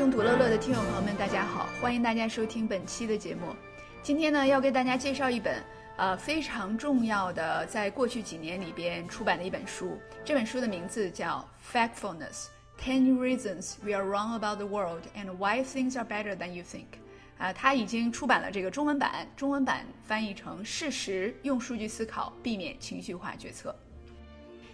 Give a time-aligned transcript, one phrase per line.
[0.00, 3.54] 各位刀熊读乐乐的听友朋友们，大家好，欢迎大家收听本期的节目。
[4.02, 5.62] 今天呢，要给大家介绍一本
[5.98, 10.00] 呃非常重要的，在过去几年里边出版的一本书。
[10.24, 12.46] 这本书的名字叫《Factfulness:
[12.82, 16.64] Ten Reasons We Are Wrong About the World and Why Things Are Better Than You
[16.64, 16.86] Think》。
[17.44, 23.68] 啊，它已经出版了这个中文版，中文版翻译成《事实：用数据思考，避免情绪化决策》。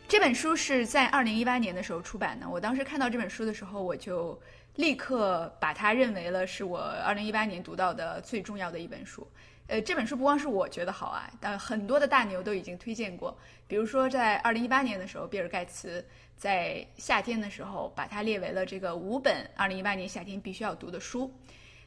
[0.07, 2.49] 这本书是在二零一八年的时候出版的。
[2.49, 4.41] 我当时看到这本书的时候，我就
[4.77, 9.27] 立刻把它认为了是我二零一八年读到的最重要的一本书。
[9.69, 13.37] 呃，这本书不光是我觉得好啊，但很多的大牛都已经推荐过。
[13.67, 16.05] 比如说，在二零一八年的时候，比尔盖茨
[16.37, 21.29] 在夏天的时候把它列为了这个五本二零一八年夏天必须要读的书。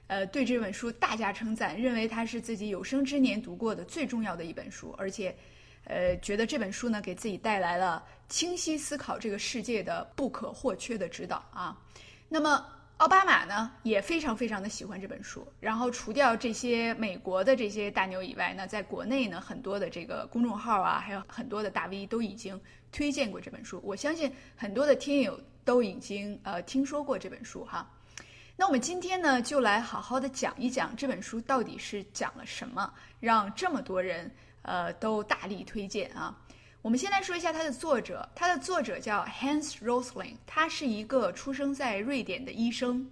[0.08, 5.34] 呃，对这本书大加称赞，认为它是自己有生之年读过的最重要的一本书，而且，
[5.86, 11.78] 呃，觉得这本书呢给自己带来了清晰思考这个世界的不可或缺的指导啊。
[12.28, 12.66] 那么，
[13.00, 22.60] 奥巴马呢也非常非常的喜欢这本书，然后除掉这些美国的这些大牛以外呢，在国内呢很多的这个公众号啊，还有很多的大 V 都已经
[22.92, 27.90] 推荐过这本书，我相信很多的听友都已经呃听说过这本书哈。
[28.58, 34.30] 那我们今天呢，就来好好的讲一讲这本书到底是讲了什么，让这么多人
[34.64, 36.38] 呃都大力推荐啊。
[36.90, 43.08] 我们先来说一下它的作者，它的作者叫 Hans Rosling，他是一个出生在瑞典的医生，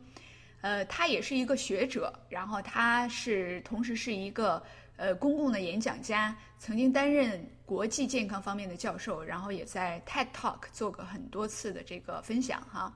[0.61, 4.63] 呃，他也是一个学者，然后他是同时是一个
[4.95, 12.91] 呃公共的演讲家，曾经担任国际健康方面的教授，然后也在 TED Talk 做过很多次的这个分享哈。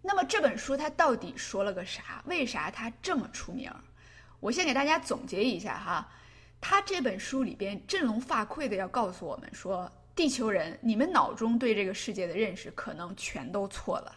[0.00, 2.22] 那么这本书它到底说了个啥？
[2.26, 3.68] 为啥它这么出名？
[4.38, 6.08] 我先给大家总结一下哈。
[6.60, 14.14] 他这本书里边振聋发聩的要告诉我们说，地球人，你们脑中对这个世界的认识可能全都错了。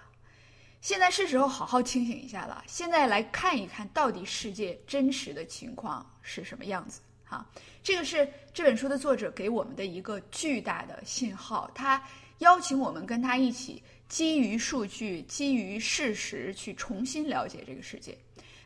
[0.81, 2.63] 现在是时候好好清醒一下了。
[2.65, 7.45] 现在来看一看到底世界真实的情况是什么样子哈。
[7.83, 12.01] 这个是这本书的作者给我们的一个巨大的信号，他
[12.39, 13.83] 邀请我们跟他一起。
[14.09, 18.17] 基于数据，基于事实去重新了解这个世界。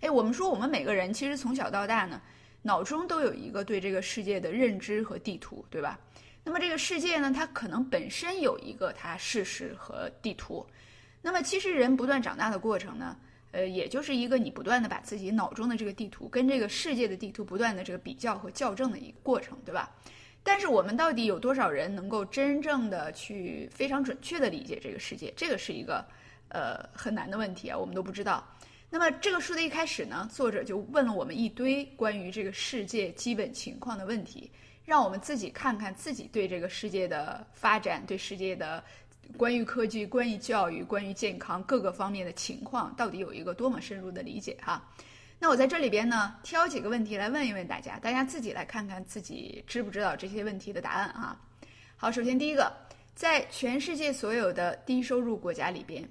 [0.02, 2.20] 哎，我们说我们每个人其实从小到大呢，
[2.66, 6.00] 脑中都有一个对这个世界的认知和地图，对吧？
[6.44, 10.66] 那么这个世界呢，它可能本身有一个它事实和地图。
[11.22, 13.16] 那么其实人不断长大的过程呢，
[13.52, 19.92] 呃，也就是一个你不断的把自己脑中的这个地图跟这个世界的地图不断的这个比较和校正的一个过程，对吧？
[20.42, 25.32] 但是我们到底有多少人能够真正的去非常准确的理解这个世界？
[25.38, 26.04] 这个是一个
[26.50, 28.44] 呃很难的问题啊，我们都不知道。
[28.90, 34.50] 那么这个书的一开始呢，作者就问了我们一堆关于这个世界基本情况的问题，
[34.86, 38.82] 让我们自己看看自己对这个世界的发展、对世界的
[39.36, 44.82] 关于科技、关于教育、关于健康各个方面的情况，到底有一个多么深入的理解哈。
[45.38, 51.38] 那我在这里边呢，挑几个问题来问一问大家，大家自己来看看自己知不知道这些问题的答案啊。
[51.98, 52.72] 好，首先第一个，
[53.14, 56.08] 在全世界所有的低收入国家里边，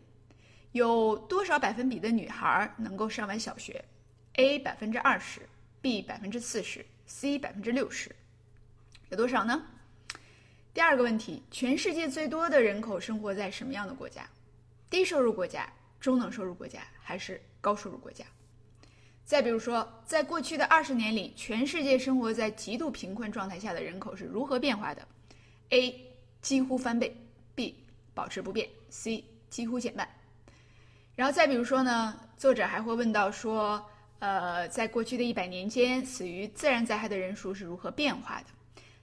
[0.75, 3.85] 有多少百分比的女孩能够上完小学
[4.33, 5.41] ？A 百分之二十
[5.81, 8.11] ，B 百分之四十，C 百分之六十，
[9.09, 9.65] 有多少呢？
[10.73, 14.29] 第二个问题，全世界最多的人口生活在什么样的国家？
[14.91, 18.25] 低收入国家、中等收入国家还是高收入国家？
[19.25, 25.07] 再比如说，在过去的二十年里，全世界生活在极度贫困状态下的人口是如何变化的
[25.71, 26.05] ？A.
[26.43, 27.17] 几乎翻倍
[27.55, 27.75] ；B.
[28.13, 30.09] 保持不变；C 几乎减半。
[31.17, 33.85] 然后再比如说呢，作者还会问到说，
[34.19, 38.47] 呃，在过去的一百年间，死于自然灾害的人数是如何变化的？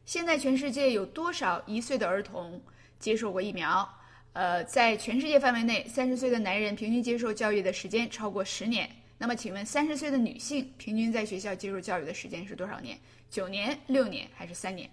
[0.06, 2.62] 现在全世界有多少一岁的儿童
[3.00, 3.88] 接受过疫苗？
[4.34, 8.90] 呃，在全世界范围内，三十岁的男人平均接受教育的时间超过十年。
[9.18, 12.98] 那么，请问三十岁的女性平均在学校接受教育的时间是多少年？
[13.30, 14.90] 九年、六年还是三年？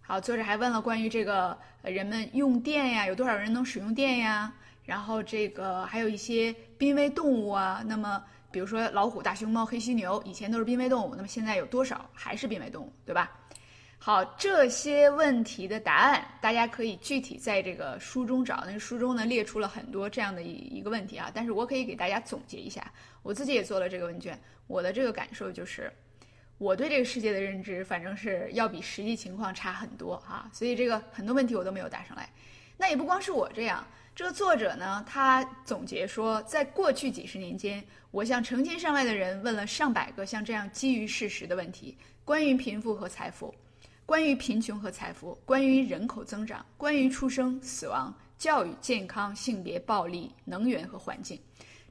[0.00, 4.52] 好，作者还问了关于这个人们用电呀，有多少人能使用电呀？
[4.88, 13.30] 然后这个还有一些濒危动物啊，那么比如说老虎、大熊猫、黑犀牛，以前都是濒危动物，那么现在有多少还是濒危动物，对吧？
[13.98, 18.64] 好，这些问题的答案，大家可以具体在这个书中找。
[18.66, 22.90] 那书中呢列出了很多这样的一一个问题啊，但是我可以给大家总结一下，
[23.22, 25.92] 我自己也做了这个问卷，我的这个感受就是，
[26.56, 32.26] 我对这个世界的认知，反正是要比实际情况差很多啊，所以这个很多问题我都没有答上来。
[32.80, 33.84] 那也不光是我这样，
[34.18, 37.80] 这个作者呢，他总结说，在过去几十年间，
[38.10, 43.54] 我向成千上万的人问了上百个像这样基于事实的问题，关于贫富和财富。
[44.04, 51.38] 关于贫穷和财富，关于人口增长，关于出生、死亡、教育、健康、性别、暴力、能源和环境，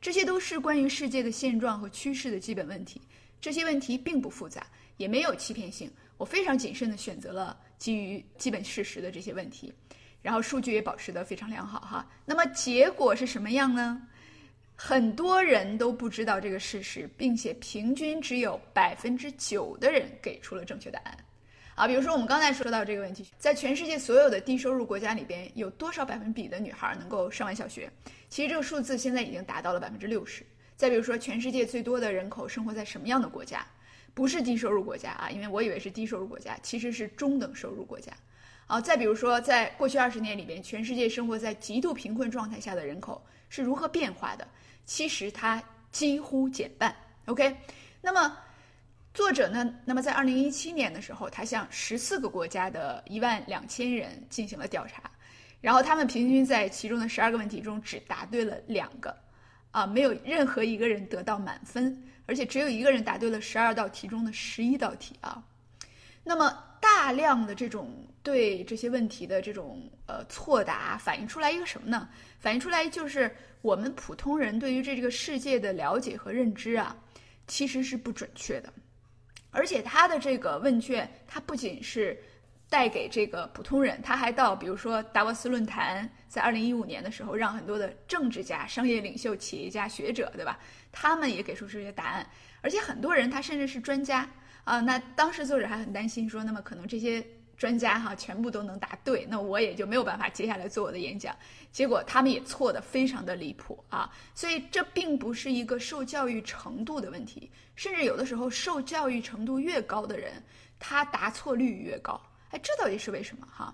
[0.01, 3.01] 这些都是关于世界的现状和趋势的基本问题。
[3.39, 5.89] 这些问题并不复杂，也没有欺骗性。
[6.17, 9.73] 我非常谨慎地选择了基于基本事实的这些问题，
[10.21, 12.07] 然后数据也保持得非常良好哈。
[12.25, 14.01] 那么结果是什么样呢？
[14.75, 21.17] 很多人都不知道这个事实，并且平均只有百分之九的人给出了正确答案。
[21.73, 27.89] 啊，比如说我们刚才说到这个问题，在全世界所有的低收入国家里边，有多少百分比的女孩能够上完小学？
[28.29, 30.45] 其实这个数字现在已经达到了百分之六十。
[30.75, 33.65] 再比如说，全世界最多的人口生活在什么样的国家？
[34.13, 38.11] 不是低收入国家啊，因为我以为是低收入国家，其实是中等收入国家。
[38.67, 44.47] 啊，再比如说，在过去二十年里边，全世界生活在极度贫困状态下的人口是如何变化的？
[44.85, 46.95] 其实它几乎减半。
[47.25, 47.55] OK，
[48.01, 48.37] 那么。
[49.13, 49.73] 作者呢？
[49.83, 55.09] 那么在二零一七年的时候，他向十四个国家的一万两千人进行了调查，
[55.59, 59.17] 然后他们平均在其中的十二个问题中只答对了两个，
[59.71, 65.43] 啊，没有任何一个人得到满分，而且只有一个人答对了十二道题中的十一道题啊。
[66.23, 72.09] 那么大量的这种对这些问题的这种呃错答，反映出来一个什么呢？
[72.39, 76.95] 反映出来就是我们普通人对于这这个世界的了解和认知啊，
[77.47, 78.71] 其实是不准确的。
[79.51, 82.15] 而且他的这个问卷，它不仅是
[82.69, 90.59] 带给这个普通人，他还到比如说达沃斯论坛，在二零一五年的时候，让很多的政治家、商业领袖、企业家、学者，对吧？
[90.91, 92.29] 他们也给出这些答案。
[92.61, 94.29] 而且很多人他甚至是专家
[94.67, 94.81] 啊。
[94.81, 97.25] 那当时作者还很担心说，那么可能这些
[97.57, 101.35] 专家哈全部都能答对，那我也就没有办法接下来做我的演讲。
[101.71, 104.11] 结果他们也错的非常的离谱啊。
[104.35, 107.49] 所以这并不是一个受教育程度的问题。
[107.75, 110.33] 甚至有的时候，受教育程度越高的人，
[110.79, 112.19] 他答错率越高。
[112.49, 113.47] 哎，这到底是为什么？
[113.51, 113.73] 哈，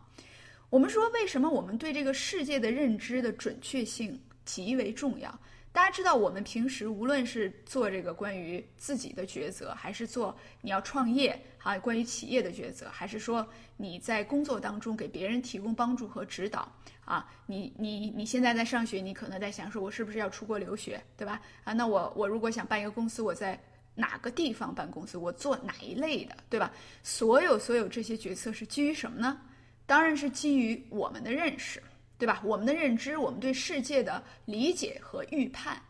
[0.70, 5.40] 我们说为什么我们对这个世界的认知的准确性极为重要？
[5.74, 16.72] 大家知道，我们平时无论是做这个关于自己的抉择，还是做你要创业啊，关于企业的抉择，还是说你在工作当中给别人提供帮助和指导
[17.04, 21.42] 啊，你你你现在在上学，你可能在想说，我是不是要出国留学，对吧？
[21.64, 23.60] 啊，那我我如果想办一个公司，我在
[23.96, 25.18] 哪个地方办公司？
[25.18, 26.72] 我做哪一类的，对吧？
[27.02, 29.42] 所有所有这些决策是基于什么呢？
[29.88, 31.82] 当然是基于我们的认识，
[32.18, 32.42] 对吧？
[32.44, 35.82] 我们的认知，我们对世界的理解和预判。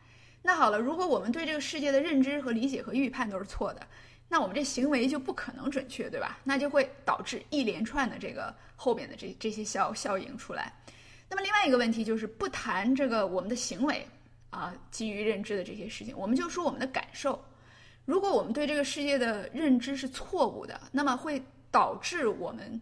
[0.41, 3.87] 那好了，如果我们对这个世界的认知和理解和预判都是错的，
[4.27, 6.39] 那我们这行为就不可能准确，对吧？
[6.43, 10.73] 那就会导致一连串的这个后边的这这些效效应出来。
[11.29, 14.05] 那么另外一个问题就是不谈这个我们的行为
[14.49, 17.43] 啊，基于认知的这些事情，我们就说我们的感受。
[18.05, 22.81] 如果我们对这个世界的认知是错误的，那么会导致我们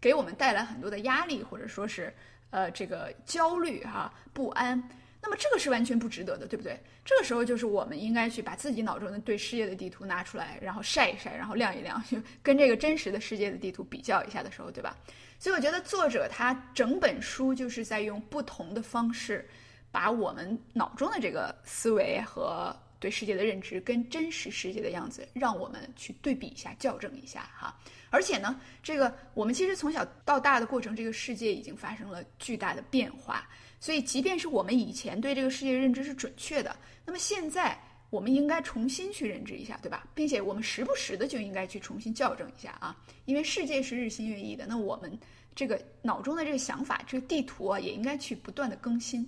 [0.00, 2.12] 给我们带来很多的压力，或者说是
[2.50, 4.82] 呃这个焦虑哈、不安。
[5.22, 6.80] 那么这个是完全不值得的，对不对？
[7.04, 14.96] 这个时候就是我们应该去把自己脑中的对世界的地图拿出来，然后晒一晒，然后晾一晾，就 跟这个真实的世界的地图比较一下的时候，对吧？
[15.38, 19.46] 所以我觉得作者他整本书就是在用不同的方式，
[19.90, 27.76] 把我们脑中的这个思维和对世界的认知跟真实世界的样子，让我们去对比一下、校正一下哈。
[28.10, 33.48] 而且呢，这个我们其实从小到大的过程，这个世界已经发生了巨大的变化。
[33.80, 36.76] 所以，即便是我们以前对这个世界认知是准确的，
[37.06, 37.78] 那么现在
[38.10, 40.06] 我们应该重新去认知一下，对吧？
[40.14, 44.66] 并且我们时不时的就应该去重新校正一下啊，因为世界是日新月异的。
[44.66, 45.18] 那我们
[45.54, 49.26] 这个脑中的这个想法，这个地图啊，也应该去不断的更新。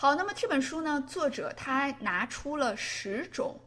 [0.00, 3.58] 好，那么这本书呢，作者他拿出了十种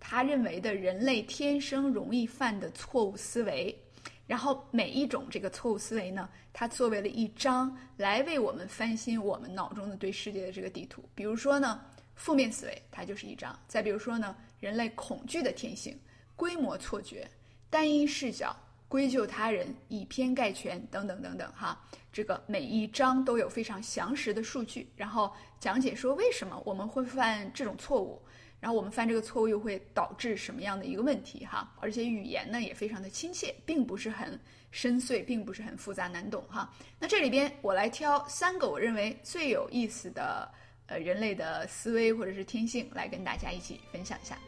[0.00, 3.78] 他认为的人类天生容易犯的错误思维，
[4.26, 11.06] 然后每一种这个错误思维呢，它作为了一章来为我们翻新我们脑中的对世界的这个地图。
[11.14, 11.78] 比如说呢，
[12.14, 16.00] 负面思维它就是一章；再比如说呢，人类恐惧的天性、
[16.34, 17.30] 规模错觉、
[17.68, 18.56] 单一视角。
[18.86, 21.76] 归咎他人、以偏概全等等等等，哈，
[22.14, 28.22] 这个每一章都有非常详实的数据，然后讲解说为什么我们会犯这种错误，
[28.60, 34.38] 然后我们犯这个错误又会导致什么样的一个问题，哈，而且语言呢也非常的亲切，并不是很
[34.70, 36.72] 深邃，并不是很复杂难懂，哈。
[37.00, 40.48] 那这里边我来挑三个我认为最有意思的
[40.86, 44.38] 呃人类的思维或者是天性来跟大家一起分享一下。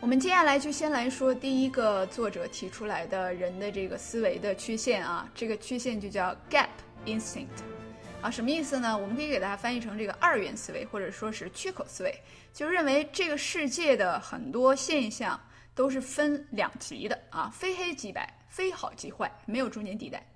[0.00, 6.70] 我们接下来就先来说第一个作者提出来的人的这个思维的缺陷啊，这个缺陷就叫 gap
[7.04, 7.48] instinct，
[8.22, 8.96] 啊，什么意思呢？
[8.96, 12.18] 我们可以给大家翻译成这个二元思维，或者说是缺口思维，
[12.54, 15.38] 就认为这个世界的很多现象
[15.74, 20.26] 都是分两极的啊，非黑即白，非好即坏，没有中间地带。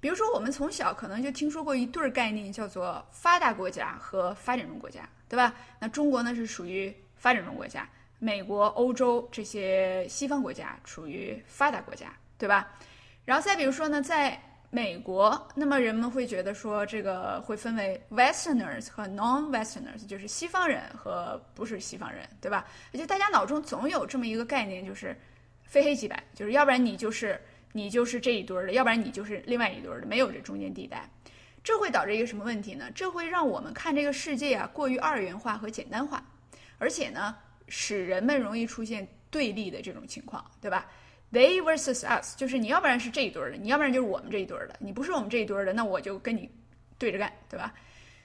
[0.00, 5.54] 比如说，我们从小可能就听说过一对儿概念，叫做发达国家和发展中国家，对吧？
[5.80, 7.88] 那中国呢是属于发展中国家。
[8.24, 12.72] 美国、欧洲这些西方国家处于发达国家，对吧？
[13.24, 22.64] 然后再比如说呢，在美国，那么人们会觉得说，这个会分为 Westerners 和 Non-Westerners，就是西方人和不是西方人，对吧？
[22.92, 25.20] 也就大家脑中总有这么一个概念，就是
[25.64, 27.40] 非黑即白，就是要不然你就是
[27.72, 31.10] 你就是这一堆的，要不然你就是另外一堆的，没有这中间地带。
[31.64, 32.88] 这会导致一个什么问题呢？
[32.94, 36.24] 这会让我们看这个世界啊过于二元化和简单化，
[36.78, 37.36] 而且呢。
[37.74, 40.86] 使人们容易出现对立的这种情况，对吧
[41.32, 44.76] ？They versus us，就是你要不然是这一堆的，你要不然就是我们这一堆的。
[44.78, 46.50] 你不是我们这一堆的，那我就跟你
[46.98, 47.72] 对着干，对吧？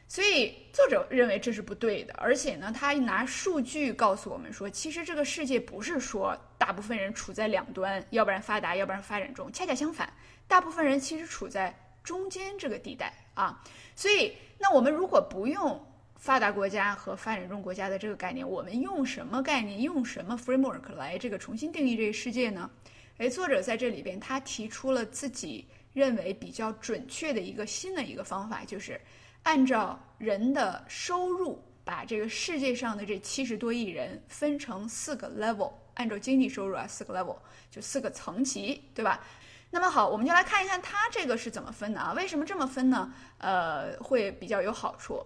[0.10, 10.12] 所以作者认为这是不对的，而且呢，他拿数据告诉我们说，其实这个世界不是说大部分人处在两端，要不然发达，要不然发展中，恰恰相反，
[10.46, 11.74] 大部分人其实处在
[12.04, 13.64] 中间这个地带啊。
[13.96, 15.87] 所以，那我们如果不用。
[16.18, 22.70] 发达国家和发展中国家的这个概念，我们用什么概念，用什么 framework 来这个重新定义这个世界呢？
[23.18, 29.00] 诶，作者在这里边他提出了自己认为比较准确的一个新的一个方法，就是
[29.44, 37.38] 按照人的收入，把这个世界上的这七十多亿人分成四个 level，按照经济收入啊，四个 level
[37.72, 39.24] 就四个层级，对吧？
[39.70, 42.14] 那么好，我们就来看一看他这个是怎么分的啊？
[42.14, 43.14] 为什么这么分呢？
[43.38, 45.26] 呃，会比较有好处。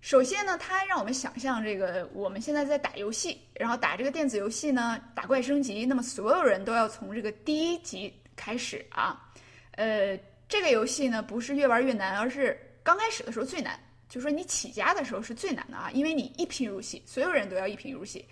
[0.00, 9.30] 首先呢，它让我们想象这个我们现在在打游戏，然后打这个电子游戏呢，打怪升级，那么所有人都要从这个第一级开始啊。
[9.72, 13.78] 呃，这个游戏呢不是越玩越难，而是刚开始的时候最难，
[14.08, 18.24] 就说你起家的时候是最难的啊，因为你一贫如洗，所有人都要一贫如洗。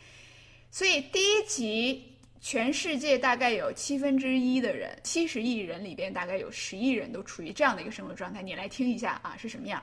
[0.71, 8.43] 所以第一级，全世界大概有七分之一的人，七十亿人里边大概有十亿人都处于这样的一个生活状态。
[8.43, 9.83] 你来听一下啊，是什么样？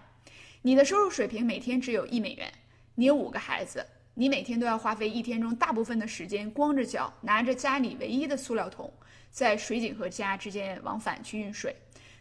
[0.66, 2.52] 你的收入水平每天只有一美元，
[2.96, 8.92] 你有五个孩子，你每天都要花费一天中大部分的时间光着脚，拿着家里唯一的塑料桶，
[9.30, 11.76] 在水井和家之间往返去运水。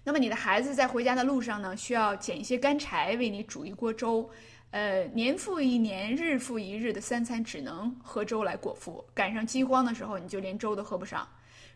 [0.04, 4.28] 那么你的孩子在回家的路上呢，需要捡一些干柴为你煮一锅粥。
[4.72, 11.26] 呃，年复一年，日复一日的三餐只能喝粥来果腹，赶上饥荒的时候，你就连粥都喝不上。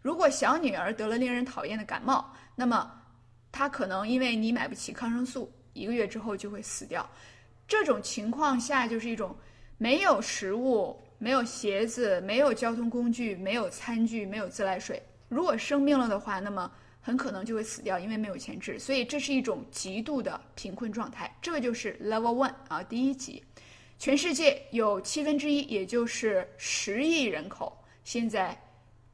[0.03, 2.93] 如果小女儿得了令人讨厌的感冒，那么
[3.51, 5.51] 她可能因为你买不起抗生素。
[5.73, 7.09] 一个月之后就会死掉，
[7.67, 9.37] 这种情况下就是一种
[9.77, 15.03] 没有食物、没有鞋子、没有交通工具、没有餐具、没有自来水。
[15.29, 16.71] 如果生病了的话，那么
[17.01, 18.79] 很可能就会死掉，因为没有钱治。
[18.79, 21.35] 所以这是一种极度的贫困状态。
[21.41, 23.45] 这个就是 Level One 啊，第一级。
[23.99, 28.57] 全世界有七分之一，也就是十亿人口，现在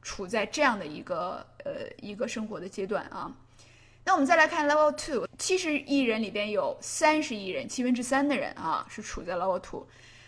[0.01, 3.35] 处在这样的一个呃一个生活的阶段啊。
[4.05, 9.87] 那我们再来看 Level Two，七十亿人里边有三十亿人，七分之三的人啊是处在 Level Two。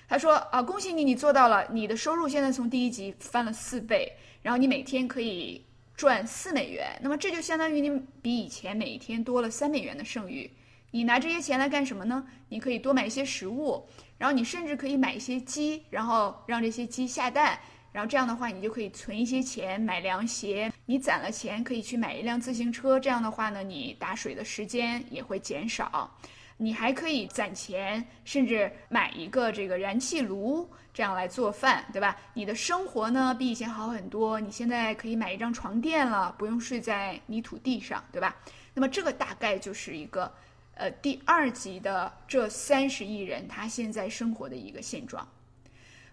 [0.10, 5.64] 他说啊，恭喜你，你做到了，你的收入现在从第一级翻了四倍，然后你每天可以
[5.96, 10.50] 赚四美元，那么这就相当于你比以前每一天多了三美元的剩余。
[10.90, 12.26] 你拿这些钱来干什么呢？
[12.50, 17.60] 你可以多买一些食物，然后你甚至可以买一些鸡，然后让这些鸡下蛋。
[17.98, 20.72] 然后这样的话，你就可以存一些钱买凉鞋。
[20.86, 23.00] 你攒了钱，可以去买一辆自行车。
[23.00, 26.16] 这样的话呢，你打水的时间也会减少。
[26.58, 32.16] 你还可以攒钱，甚至买一个这个燃气炉，这样来做饭，对吧？
[32.36, 38.36] 你的生活呢比以前好很多，你现在可以买一张床垫了，不用睡在泥土地上，对吧？
[38.76, 40.32] 那么这个大概就是一个，
[40.76, 45.28] 呃，第二级的这三十亿人他现在生活的一个现状。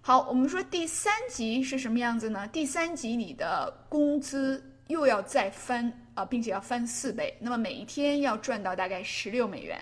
[0.07, 2.47] 好，我们说第三级是什么样子呢？
[2.49, 9.81] 第三级你的工资又要再翻啊、并且要翻四倍，那么每一天要赚到大概十六美元。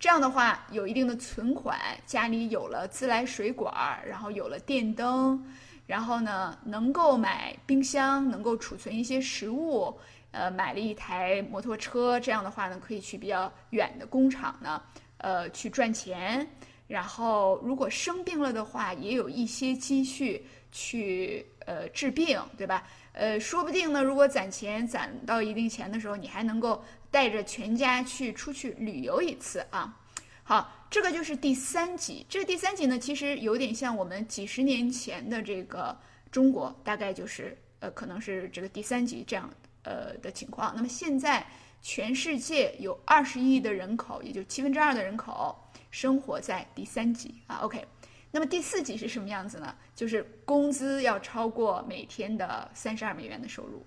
[0.00, 5.40] 这样的话，有一定的存款，家里有了自来水管儿，然后有了电灯，
[5.86, 9.96] 然后呢，能够买冰箱，能够储存一些食物，
[10.32, 14.82] 呃，买了一台摩托车，这样的话呢，可以去比较远的工厂呢，
[15.18, 16.44] 呃，去赚钱。
[16.90, 22.82] 然后，如果生病了的话，也有一些积蓄去呃治病，对吧？
[23.12, 29.96] 呃，说不定呢，如果攒钱攒到一定钱的时候，你还能够带着全家去出去旅游一次啊。
[30.42, 32.26] 好，这个就是第三级。
[32.28, 35.96] 这个第三级呢，其实有点像我们几十年前的这个
[36.32, 39.48] 中国，大概就是呃，可能是这个第三级这样
[39.84, 40.72] 呃的情况。
[40.74, 41.46] 那么现在
[41.82, 45.56] 全世界有二十亿的人口，也就七分之二的人口
[45.90, 47.56] 生活在第三级啊。
[47.62, 47.84] OK，
[48.30, 49.74] 那么第四级是什么样子呢？
[49.94, 53.84] 就是工资要超过每天的三十二美元的收入。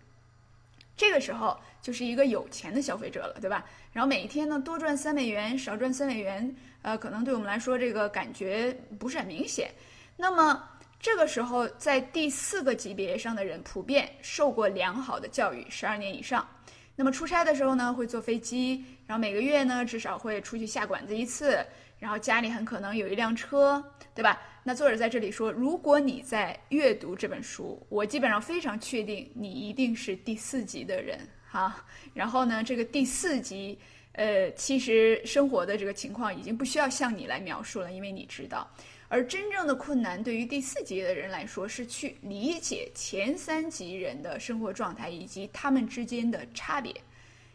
[0.96, 3.66] 这个时候就是一个有钱的消费者了，对吧？
[3.92, 9.72] 然后每一天呢多赚三美元，少赚三美元，呃，可能对我们来说这个感觉不是很明显。
[10.16, 10.64] 那么
[11.00, 16.48] 这个时候，在第四个级别上的人普遍受过良好的教育，十二年以上。
[16.96, 21.66] 那么出差的时候呢，会坐飞机，然后每个月呢至少会出去下馆子一次，
[22.04, 23.82] 然后家里很可能有一辆车，
[24.14, 24.42] 对吧？
[24.62, 31.86] 那作者在这里说，如果你在阅读这本书，我基本上非常确定你一定是第四级的人哈。
[32.14, 33.80] 然后呢，这个第四级，
[34.12, 38.70] 呃，其实生活的这个情况已经不需要向你来描述了，因为你知道。
[39.08, 46.94] 而真正的困难对于第四级的人来说，是去理解前三级人的生活状态以及他们之间的差别。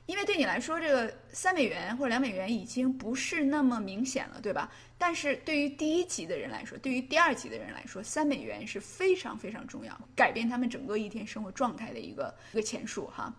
[0.08, 4.72] 因为对你来说，这个三美元或者两美元已经不是那么明显了，对吧？
[4.96, 13.30] 但是对于第一级的人来说，对于第二级的人来说，三美元是非常非常重要，改变他们整个一天生活状态的一个一个钱数哈。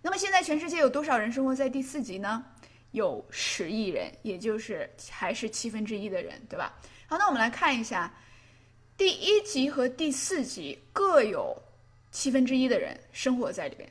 [0.00, 2.42] 那么现在全世界有多少人生活在第四级呢？
[2.92, 6.74] 有十亿人，也就是还是七分之一的人，对吧？
[7.06, 8.10] 好，那我们来看一下，
[8.96, 11.54] 第一级和第四级各有
[12.10, 13.86] 七分之一的人生活在里边。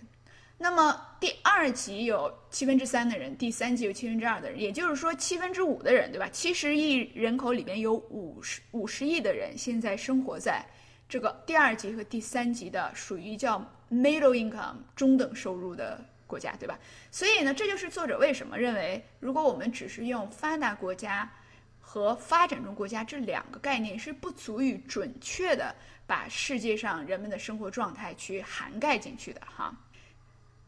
[0.64, 6.30] 那么第二级有七分之三的人，第三级有七分之二的人，也就是说七分之五的人，对吧？
[6.32, 10.66] 七十亿人口里边有五十五十亿的人现在生活在
[11.10, 13.60] 这个第二级和第三级的属于叫
[13.92, 16.80] middle income 中等收入的国家，对吧？
[17.12, 21.30] 所以呢，这就是作者为什么认为，如果我们只是用发达国家
[21.82, 25.76] 和发展中国家这两个概念，是不足以准确的
[26.08, 29.76] 把世界上人们的生活状态去涵盖进去的哈。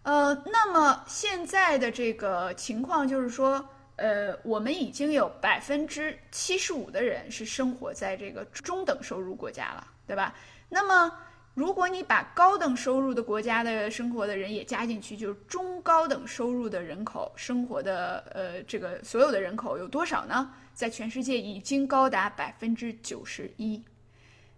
[0.06, 10.36] 呃，那么现在的这个情况就是说，呃，我们已经有百分之七十五的人是生活在这个中等收入国家了，对吧？
[10.70, 11.12] 那么
[11.56, 20.54] 如果你把高等收入的国家的生活的人也加进去，就是中高等收入的人口生活的呃这个所有的人口有多少呢？
[20.76, 23.84] 在全世界已经高达百分之九十一。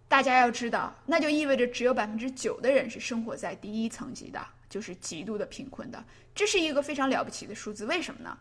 [0.08, 6.04] 大家要知道，那就意味着只有百分之九的人是生活在第一层级的，就是极度的贫困的。
[6.34, 8.36] 这是一个非常了不起的数字，为什么呢？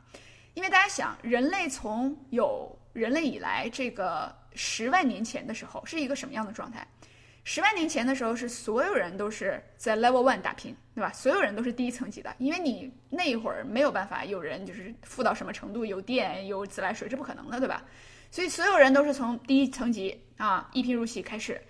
[0.54, 6.88] 因为大家想，人类从有人类以来，这个十万年前的时候是一个什么样的状态？
[7.44, 11.14] 十万年前的时候是所有人都是在 level one 打拼，对吧？
[11.14, 17.86] 所有人都是第一层级的，因为你那一会儿没有办法有人就是富到什么程度，有电有自来水，这不可能的，对吧？
[18.32, 21.62] 所以所有人都是从第一层级啊一贫如洗开始，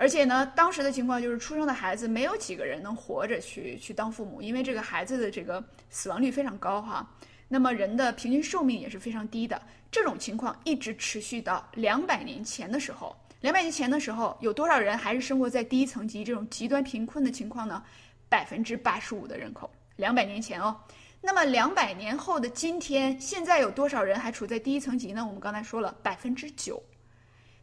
[0.00, 7.06] 而且呢，当时的情况就是出生的孩子没有几个人能活着去去当父母，因为这个孩子的这个死亡率非常高哈。
[7.48, 9.60] 那么人的平均寿命也是非常低的，
[9.90, 13.14] 这种情况一直持续到两百年前的时候。
[13.42, 17.82] 两百年前的时候，有多少人还是生活在第一层级这种极端贫困的情况呢？
[18.30, 20.74] 百分之八十五的人口，两百年前哦。
[21.20, 25.22] 那么两百年后的今天，现在有多少人还处在第一层级呢？
[25.26, 26.82] 我们刚才说了百分之九。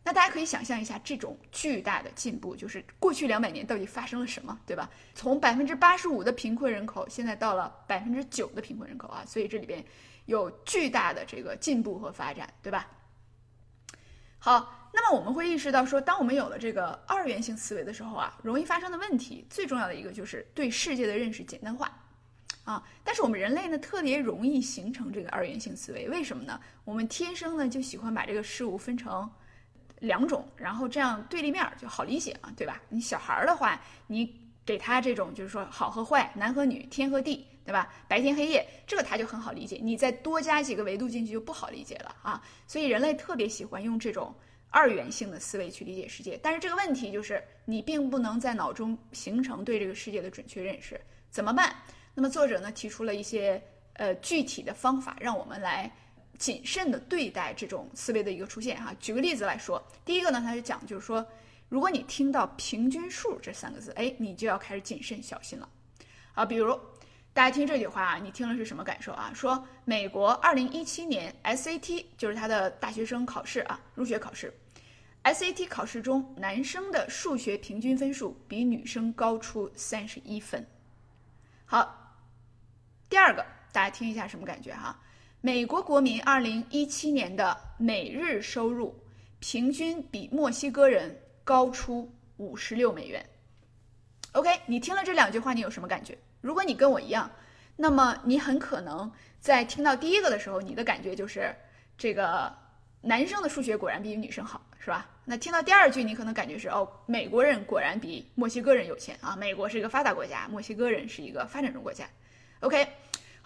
[0.07, 4.89] 那大家可以想象一下，这种巨大的进步，就是过去两百年到底发生了什么，对吧？
[5.13, 9.83] 从百分之八十五的贫困人口，现在到了百分之九的贫困人口啊，所以这里边
[10.25, 12.87] 有巨大的这个进步和发展，对吧？
[14.39, 21.91] 好，那么我们会意识到说，当我们有了这个二元性思维的时候啊，容易发生的问题，最重要的一个就是对世界的认识简单化。
[22.63, 22.81] 啊。
[23.03, 26.57] 但是我们人类呢，特别容易形成这个二元性思维，为什么呢？
[26.85, 29.29] 我们天生呢就喜欢把这个事物分成
[29.99, 32.81] 两种，然后这样对立面就好理解嘛，对吧？
[32.89, 34.33] 你小孩儿的话，你
[34.65, 37.91] 给他这种就是说好和坏、男和女、天和地，对吧？
[38.07, 39.79] 白天黑夜，这个他就很好理解。
[39.81, 42.41] 你再多加几个维度进去就不好理解了啊。
[42.67, 44.33] 所以人类特别喜欢用这种
[44.69, 46.39] 二元性的思维去理解世界。
[46.43, 51.75] 但是这个问题就是你并不能在脑中形成对这个世界的准确认识，怎么办？
[52.13, 53.61] 那么作者呢提出了一些
[53.93, 55.91] 呃具体的方法，让我们来
[56.37, 58.93] 谨慎的对待这种思维的一个出现哈。
[58.99, 61.25] 举个例子来说，第一个呢，他就讲就是说。
[61.69, 65.67] 如果你听到平均数这三个字，哎，你就要开始谨慎小心了。
[66.33, 66.79] 啊，比如
[67.33, 69.33] 大家听这句话啊，你听了是什么感受啊？
[69.35, 74.57] 说美国二零一七年 SAT 就是他的大学生考试啊，入学考试
[75.23, 80.65] ，SAT 考试中男生的数学平均分数比女生高出三十一分。
[81.65, 82.15] 好，
[83.09, 84.97] 第二个大家听一下什么感觉哈？
[85.47, 88.93] 美国国民二零一七年的每日收入
[89.39, 91.17] 平均比墨西哥人。
[91.45, 93.25] 高出五十六美元。
[94.33, 96.17] OK，你听了这两句话，你有什么感觉？
[96.41, 97.31] 如果你跟我一样，
[97.77, 101.55] 那么你很可能在听到第一个的时候，你的感觉就是
[101.97, 102.53] 这个
[102.99, 105.09] 男生的数学果然比女生好，是吧？
[105.23, 109.33] 那听到第二句，你可能感觉是哦，美国人果然比墨西哥人有钱啊！
[109.37, 112.05] 美国是一个发达国家，墨西哥人是一个发展中国家。
[112.59, 112.85] OK，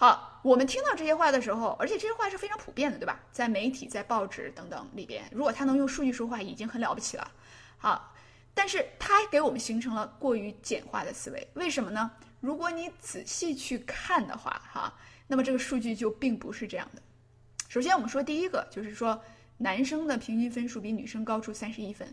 [0.01, 3.19] 好，我们听到这些话的时候，而且这些话是非常普遍的，对吧？
[3.31, 7.31] 在媒体、在报纸等等里边，如果他能用数据说话，已经很了不起了。
[7.77, 8.11] 好，
[8.55, 12.09] 但是它给我们形成了过于简化的思维，为什么呢？
[12.39, 14.91] 如果你仔细去看的话，哈，
[15.27, 17.01] 那么这个数据就并不是这样的。
[17.69, 19.21] 首先，我们说第一个，就是说
[19.57, 22.11] 男生的平均分数比女生高出三十一分，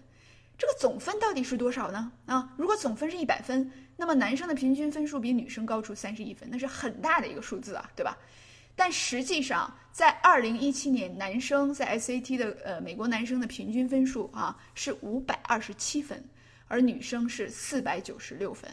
[0.59, 2.13] 这个总分到底是多少呢？
[2.27, 8.17] 啊，如果总分是一百分，那么男生的平均分数比女生高出三十一分，那是很大的一个数字啊，对吧？
[8.77, 16.25] 但实际上，在二零一七年，男生在 SAT 的呃美国男生的平均分数啊是五百二十七分，
[16.69, 18.71] 而女生是四百九十六分，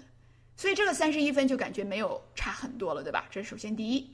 [0.56, 3.26] 所以这个三十一分就感觉没有差很多了，对吧？
[3.32, 4.08] 这是首先第一。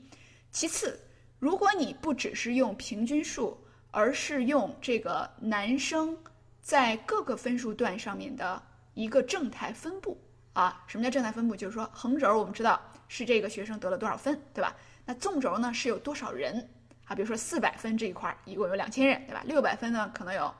[0.50, 0.98] 其次，
[1.38, 6.16] 如果你不只是用平均数，而是用这个男生
[6.62, 8.62] 在各个分数段上面的
[8.94, 10.18] 一个正态分布
[10.52, 11.56] 啊，什么叫正态分布？
[11.56, 14.74] 就是说横轴我们知道是这个学生得了多少分，对吧？
[15.04, 16.68] 那纵轴呢是有多少人
[17.06, 17.14] 啊？
[17.14, 19.42] 比如说四百分这一块儿一共有两千人，对吧？
[19.46, 20.54] 六百分呢可能有，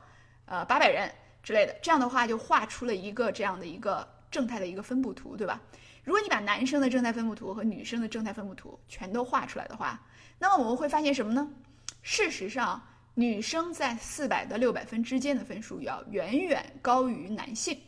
[0.45, 1.75] 呃八百人之类的。
[1.81, 5.61] 这样的话就画出了一个这样的一个正态的一个分布图，对吧？
[6.03, 10.01] 如果你把男生的正态分布图和女生的正态分布图全都画出来的话，
[10.37, 11.49] 那么我们会发现什么呢？
[12.01, 12.81] 事实上，
[13.13, 17.79] 女生在四百到六百分之间的分数要远远高于男性。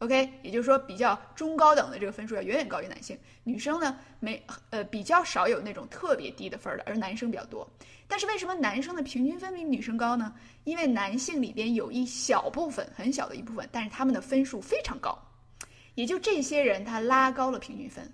[0.00, 3.18] OK，也就是说，比较中高等的这个分数要远远高于男性。
[3.44, 7.68] 女生呢，没呃比较少有那种特别低的分儿的，而男生比较多。
[8.08, 10.34] 但是为什么男生的平均分比女生高呢？
[10.64, 15.16] 因为男性里边有一小部分很小的一部分，但是他们的分数非常高，
[15.96, 18.10] 也就这些人他拉高了平均分。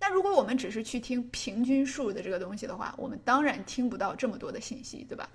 [0.00, 5.30] 那如果我们只是去听平均数的这个东西的话，我们当然听不到这么多的信息，对吧？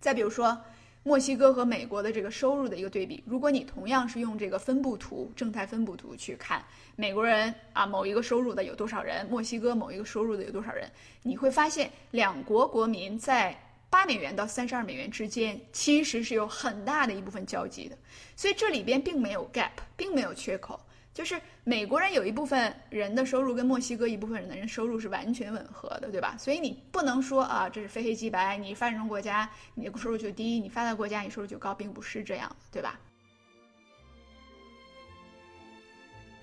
[0.00, 0.58] 再比如说。
[1.04, 10.88] 墨西哥和美国的这个收入的一个对比，如果你同样是用这个分布图、正态分布图去看美国人啊某一个收入的有多少人，墨西哥某一个收入的有多少人，
[11.22, 13.58] 你会发现两国国民在
[13.90, 17.98] 八美元到三十二美元之间其实是有很大的一部分交集的，
[18.36, 20.80] 所以这里边并没有 gap，并没有缺口。
[21.14, 26.34] 就是美国人有一部分人的收入跟墨西哥一部分人的人收入是完全吻合的，对吧？
[26.38, 32.98] 所以你不能说啊，这是非黑即白，你发展中国家你的收入就低，你发达国家你收入就高，并不是这样，对吧？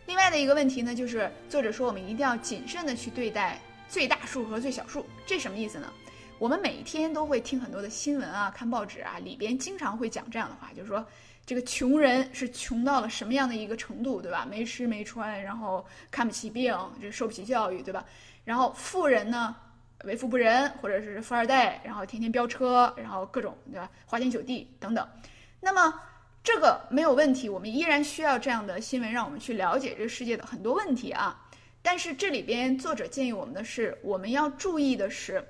[0.06, 5.92] 另外的一个问题呢，就是作者说我们一定要谨慎的去对待最大数和最小数，这什么意思呢？
[6.38, 11.04] 我们每天都会听很多的新闻啊，看报纸啊，里边经常会讲这样的话，就是说。
[11.50, 14.46] 这个穷人是穷到了什么样的一个程度，对吧？
[14.48, 18.06] 没吃没穿，然后看不起病，这受不起教育，对吧？
[18.46, 19.56] 然后富人呢，
[20.04, 23.90] 为富不仁，或者是富二代，然后天天飙车，然后各种对吧？
[24.06, 25.10] 花天酒地等等。
[25.60, 25.92] 那么
[26.44, 31.50] 这个没有问题，我们依然需要这样的新闻，让我们去了解这个世界的很多问题啊。
[31.82, 35.44] 但是这里边作者建议我们的是，我们要注意的是。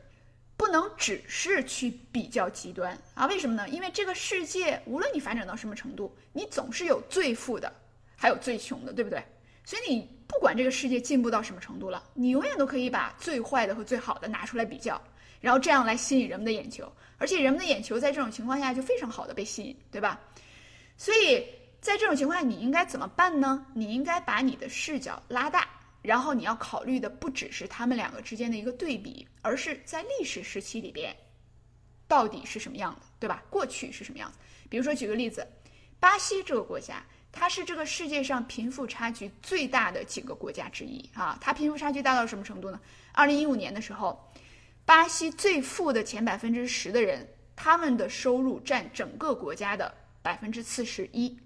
[0.60, 3.26] 不能只是去比较极端啊？
[3.28, 3.70] 为什么呢？
[3.70, 7.74] 因为这个世界无论你发展到什么程度，你总是有最富的，
[8.18, 9.24] 还有最穷的，对不对？
[9.64, 15.02] 所以你不管这个世界进步到什么程度了，你永远都可以把最坏的和最好的拿出来比较，
[15.40, 20.20] 然后这样来吸引人们的眼球，而且人们的眼球在这种情况下就非常好的被吸引，对吧？
[20.98, 21.42] 所以
[21.80, 23.66] 在这种情况下，你应该怎么办呢？
[23.74, 25.66] 你应该把你的视角拉大
[26.02, 31.16] 然后你要考虑的不只是他们两个之间的一个对比，而是在历史时期里边
[32.08, 33.44] 到底是什么样的，对吧？
[33.50, 34.38] 过去是什么样子？
[34.70, 35.46] 比如说举个例子，
[36.00, 41.38] 巴西这个国家，它是这个世界上贫富差距最大的几个国家之一啊。
[41.42, 42.80] 它贫富差距大到什么程度呢？
[43.12, 44.32] 二零一五年的时候，
[44.86, 51.38] 巴西最富的前百分之十的人，他们的收入占整个国家的百分之四十一。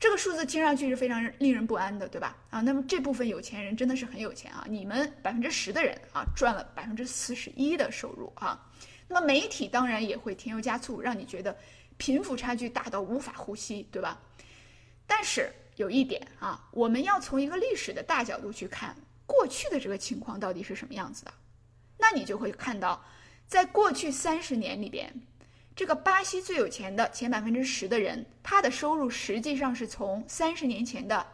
[0.00, 2.36] 这个数字听上去是非常令人不安的，对吧？
[2.50, 4.64] 啊，那么这部分有钱人真的是很有钱啊！
[4.68, 8.64] 你们百分之十的人啊，赚了百分之四十一的收入啊。
[9.08, 11.56] 那么媒体当然也会添油加醋，让你觉得
[11.96, 14.20] 贫富差距大到无法呼吸，对吧？
[15.04, 18.94] 但是有一点啊，我们要从一个历史的大角度去看
[19.26, 21.34] 过去的这个情况到底是什么样子的，
[21.98, 23.04] 那你就会看到，
[23.48, 25.12] 在过去三十年里边。
[25.78, 31.24] 这个巴西最有钱的前百分之十的人，他的收入实际上是从三十年前的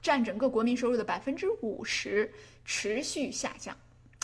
[0.00, 2.32] 占整个国民收入的百分之五十
[2.64, 3.76] 持续下降，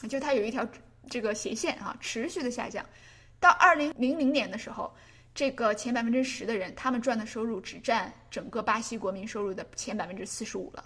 [0.09, 0.67] 就它有一条
[1.11, 2.83] 这个斜线啊，持续的下降。
[3.39, 4.91] 到二零零零年的时候，
[5.35, 10.83] 这个前百分之十的人，他们赚的收入只占整个巴西国民收入的前百分之四十五了。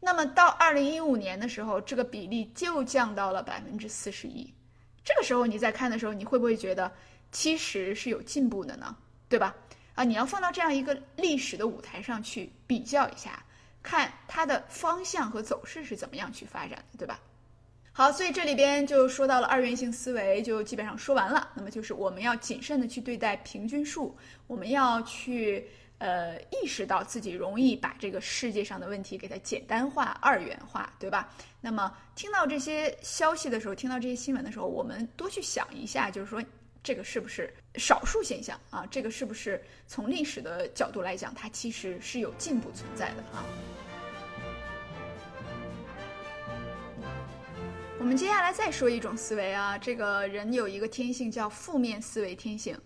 [0.00, 4.52] 那么到二零一五年的时候，这个比例就降到了百分之四十一。
[5.04, 6.90] 这个时候你在看的时候，你会不会觉得？
[7.32, 8.94] 其实是有进步的呢，
[9.28, 9.56] 对吧？
[9.94, 13.44] 啊，你要放到这样一个历史的舞台上去比较一下，
[13.82, 17.20] 看它的方向和走势是怎么样去发展的，对吧？
[17.92, 21.50] 好，所以这里边就说到了二元性思维，就基本上说完了。
[21.54, 24.16] 那么就是我们要谨慎的去对待平均数，
[24.46, 25.68] 我们要去
[25.98, 31.28] 呃意识到自己容易把这个世界上的问题给它简单化、二元化，对吧？
[31.60, 36.42] 那么听到这些消息的时候，听到这些新闻的时候，我们多去想一下，就是说。
[36.82, 38.84] 这个是不是少数现象啊？
[38.90, 43.44] 这个是不是从历史的角度来讲，它其实是有进步存在的啊？
[48.00, 52.76] 我们接下来再说一种思维啊，这个人有一个天性叫负面思维天性，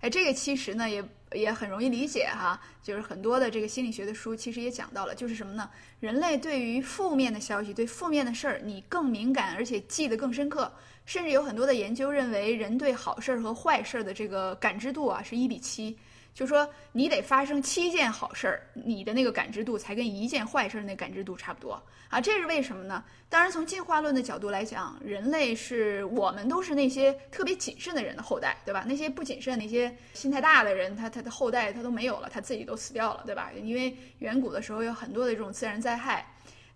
[0.00, 5.68] 哎，这个其实呢也也很容易理解哈，就是很多的这个心理学的书其实也讲到了，就是什么呢？
[6.00, 10.72] 人类对于负面的消息、对负面的事儿，你更敏感，而且记得更深刻。
[11.04, 15.98] 甚至有很多的研究认为，人对好事儿和坏事儿的这个感知度啊是一比七，
[16.34, 22.20] 就说你得发生七件好事儿，你的那个感知度才跟一件坏事儿那感知度差不多啊。
[22.20, 23.04] 这是为什么呢？
[23.28, 28.84] 当然，从进化论的角度来讲，人类是我们都是那些特别谨慎的人的后代，对吧？
[28.86, 33.50] 那些不谨慎、那些心太大的人，他他的后代他都没有了，他自己都死掉了，对吧？
[33.62, 36.26] 因为远古的时候有很多的这种自然灾害，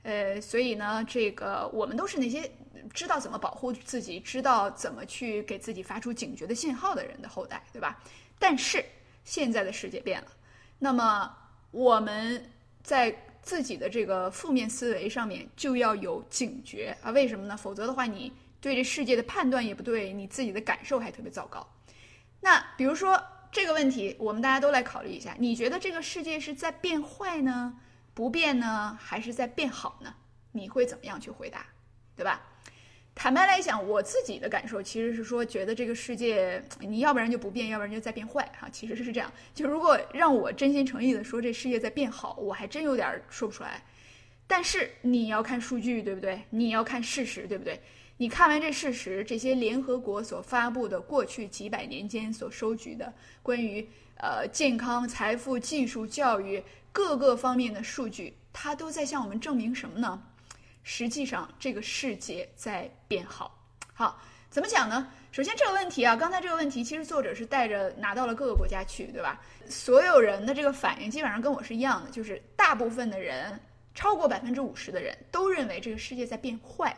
[0.03, 2.51] 呃，所以呢，这个我们都是那些。
[2.95, 8.01] 知道怎么保护自己，知道怎么去给自己发出警觉的信号的人的后代，对吧？
[8.39, 8.85] 但是
[9.27, 10.29] 现在的世界变了，
[10.79, 11.37] 那么
[11.73, 12.51] 我们
[12.83, 17.11] 在自己的这个负面思维上面就要有警觉啊！
[17.11, 17.57] 为什么呢？
[17.57, 21.67] 否则的话，你对这世界的判断也不对，你自己的感受还特别糟糕。
[22.41, 27.75] 那比如说这个问题，我们大家都来考虑一下：你觉得这个世界是在变坏呢，
[28.15, 30.15] 不变呢，还是在变好呢？
[30.53, 31.67] 你会怎么样去回答，
[32.15, 32.41] 对吧？
[33.19, 38.69] 坦白来讲，我自己的感受其实是说，觉得这个世界，你要不然就不变，要不然就在变坏哈。
[38.71, 43.83] 其实是这样，就如果让我真心诚意的说这世界在变好，我还真有点说不出来。
[44.47, 46.43] 但是你要看数据，对不对？
[46.51, 47.81] 你要看事实，对不对？
[48.19, 53.11] 你看完这事实，这些联合国所发布的过去几百年间所收集的
[53.43, 60.23] 关于呃健康、财富、技术、教育各个方面的数据，它都在向我们证明什么呢？
[60.89, 63.61] 实际上，这个世界在变好。
[63.93, 65.11] 好，怎么讲呢？
[65.33, 69.41] 首先，这个问题啊，刚才这个问题，其实作者是带着拿到了各个国家去，对吧？
[69.69, 73.61] 所有人的这个反应基本上跟我是一样的，就是大部分的人，
[73.97, 76.97] 超过百分之五十的人都认为这个世界在变坏。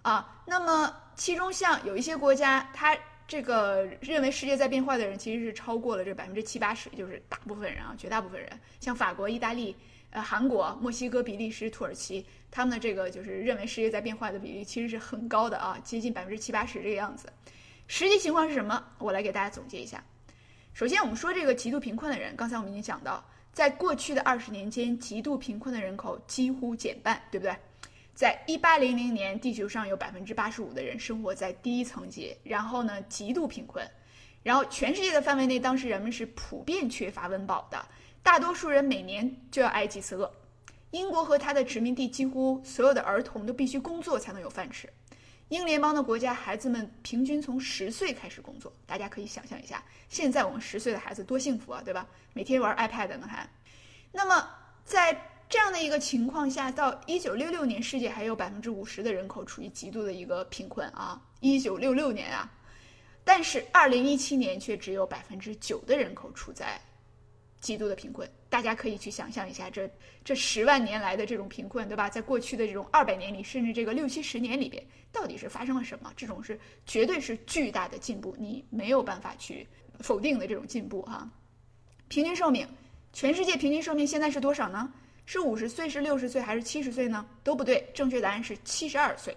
[0.00, 2.96] 啊，那么其中像有一些国家，他
[3.28, 8.48] 这个认为世界在变坏的人，其实是超过了这百分之七八十，就是大部分人啊，绝大部分人，
[8.80, 9.76] 像法国、意大利。
[10.10, 17.32] 呃，韩国、墨西哥、比利时、土耳其，他们的这个就是认为世界在变坏的比例其实是很高的啊，接近百分之七八十这个样子。
[17.86, 18.84] 实际情况是什么？
[18.98, 20.02] 我来给大家总结一下。
[20.72, 27.54] 首先，我们说这个极度贫困的人，刚才我们已经讲到，在过去的二十年间，极度贫困的人口几乎减半，对不对？
[28.14, 33.84] 在一八零零年，地球上有百分之八十五的人生活在第一层级，然后呢，极度贫困，
[34.42, 37.84] 然后全世界的范围内，当时人们是普遍缺乏温饱的。
[38.22, 40.30] 大多数人每年就要挨几次饿。
[40.90, 44.88] 英国和它的殖民地几乎所有的儿童都必须工作才能有饭吃。
[45.48, 48.72] 英联邦的国家，孩子们平均从十岁开始工作。
[48.86, 52.06] 大家可以想象一下，现在我们十岁的孩子多幸福啊，对吧？
[52.32, 53.48] 每天玩 iPad 呢还。
[54.12, 54.48] 那么
[54.84, 55.12] 在
[55.48, 61.20] 这样的一个情况下，到一九六六年，世界还有百分之五十的人口处于极度的一个贫困啊！
[61.40, 62.48] 一九六六年啊，
[63.24, 66.80] 但是二零一七年却只有百分之九的人口处在
[67.60, 68.28] 极度的贫困。
[68.48, 69.88] 大家可以去想象一下这，
[70.24, 72.08] 这十万年来的这种贫困，对吧？
[72.10, 76.12] 在过去的这种二百年里，甚至这个六七十年里边，到底是发生了什么？
[76.16, 79.66] 这种是绝对是巨大的进步，你没有办法去
[80.00, 81.30] 否定的这种进步哈、
[82.08, 82.66] 平均寿命，
[83.12, 84.92] 全世界平均寿命现在是多少呢？
[85.26, 87.24] 是五十岁，是六十岁，还是七十岁呢？
[87.44, 89.36] 都不对，正确答案是七十二岁，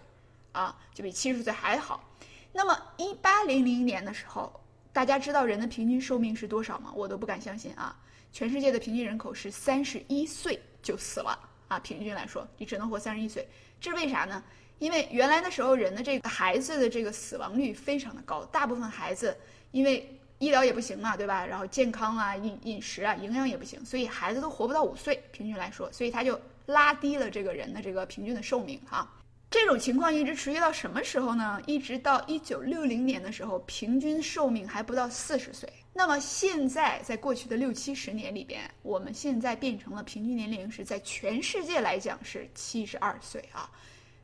[0.54, 2.04] 啊，就比七十岁还好。
[2.52, 4.52] 那么一八零零年的时候，
[4.92, 6.92] 大家知道人的平均寿命是多少吗？
[6.96, 7.96] 我都不敢相信啊！
[8.34, 13.48] 全世界的平均人口是三十一岁就死了啊，平均来说，你只能活三十一岁，
[13.80, 14.44] 这是为啥呢？
[14.80, 19.38] 因为原来的时候人的这个孩子的这个死亡率非常的高，大部分孩子
[19.70, 21.46] 因为医疗也不行嘛，对吧？
[21.46, 29.08] 然后健康啊、饮饮食啊、营养也不行，所以孩子都活不到五岁，平均来说，所以他就拉低了这个人的这个平均的寿命哈。
[29.52, 31.62] 这种情况一直持续到什么时候呢？
[31.68, 35.72] 一直到一九六零年的时候，平均寿命还不到四十岁。
[35.96, 43.70] 那么现在，在过去的六七十年里边，我们现在变成了平均年龄是在全世界来讲是七十二岁啊，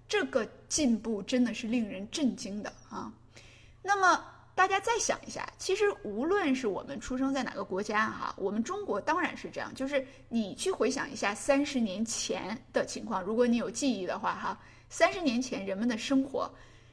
[0.08, 3.14] 这个进步真的是令人震惊的啊。
[3.84, 16.52] 那么大家再想一下，其实无论是我们出生在哪个国家哈，我们中国当然是这样，就是你去回想一下三十年前的情况，如果你有记忆的话哈，三十年前人们的生活。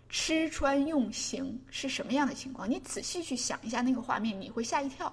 [0.09, 2.71] 吃穿用行是什么样的情况？
[2.71, 5.13] 你仔细去想一下那个画面，你会吓一跳，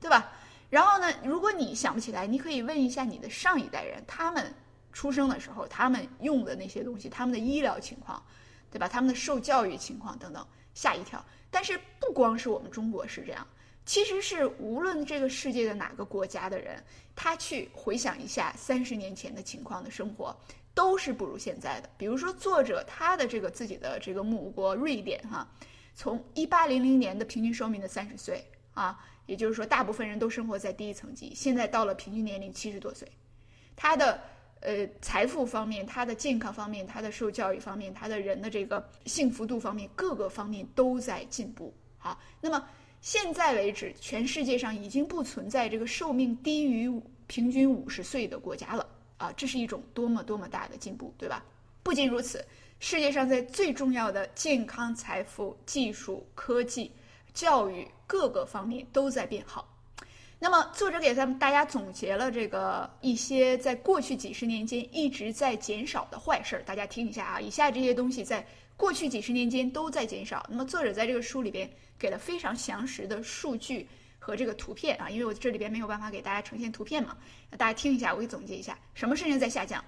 [0.00, 0.32] 对吧？
[0.70, 4.52] 然后呢，如果你想不起来，你可以问一下你的上一代人，他们
[4.92, 8.22] 出生的时候，他们用的那些东西，他们的医疗情况，
[8.70, 8.88] 对吧？
[8.88, 11.22] 他们的受教育情况等等，吓一跳。
[11.50, 13.46] 但是不光是我们中国是这样，
[13.84, 16.82] 其实是无论这个世界的哪个国家的人，
[17.14, 20.34] 他去回想一下三十年前的情况的生活。
[20.74, 21.90] 都是不如现在的。
[21.96, 25.46] 比如说，作者他的这个自己的这个母国瑞典哈，
[25.94, 33.06] 从一八零零年的平均寿命的三十岁啊，也就是说，大部分人都生活在第一层级，现在到了平均年龄七十多岁，
[33.76, 34.20] 他的
[34.60, 41.72] 呃财富方面、他的健康方面、他的受教育方面、他的人的这个幸福度方面，各个方面都在进步。
[41.98, 42.66] 好，那么
[43.00, 46.90] 现在为止，全世界上已经不存在这个寿命低于
[47.26, 48.86] 平均五十岁的国家了。
[49.22, 51.44] 啊，这是一种多么多么大的进步，对吧？
[51.84, 52.44] 不仅如此，
[52.80, 56.90] 世界上在最重要的健康、财富、技术、科技、
[57.32, 59.68] 教育各个方面都在变好。
[60.40, 67.40] 那么，作者给咱们大家总结了这个一些在过去几十年间一直在减少的坏事儿，大家听一下啊。
[67.40, 68.44] 以下这些东西在
[68.76, 70.44] 过去几十年间都在减少。
[70.50, 73.86] 那么，作者在这个书里边给了非常详实的数据。
[74.24, 77.16] 和这个图片啊，因为我这里边没有办法给大家呈现图片嘛，
[77.50, 79.84] 那大家听一下，我给总结一下，什么事情在下降？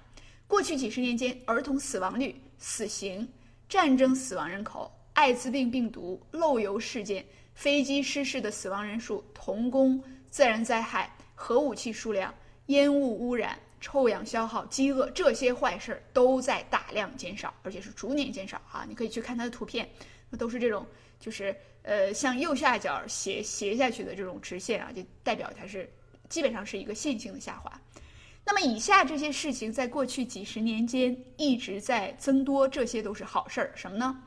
[0.48, 3.26] 过去几十年间，儿童死亡率、死刑、
[3.68, 12.34] 战争死亡人口、艾滋病病毒、漏油事件、飞机失事的死亡人数、童工、自然灾害、核武器数量、
[12.66, 18.84] 烟雾污染、臭氧消耗、饥饿这些坏事儿都在大量减少，而且是逐年减少啊！
[18.88, 19.88] 你可以去看它的图片，
[20.28, 20.84] 那都是这种。
[21.20, 25.86] 就是呃，向右下角斜斜下去的这种直线啊，就代表它是
[26.30, 27.70] 基本上是一个线性的下滑。
[28.42, 33.70] 那么以下这些事情在过去几十年间一直在增多，这些都是好事儿。
[33.76, 34.18] 什么呢？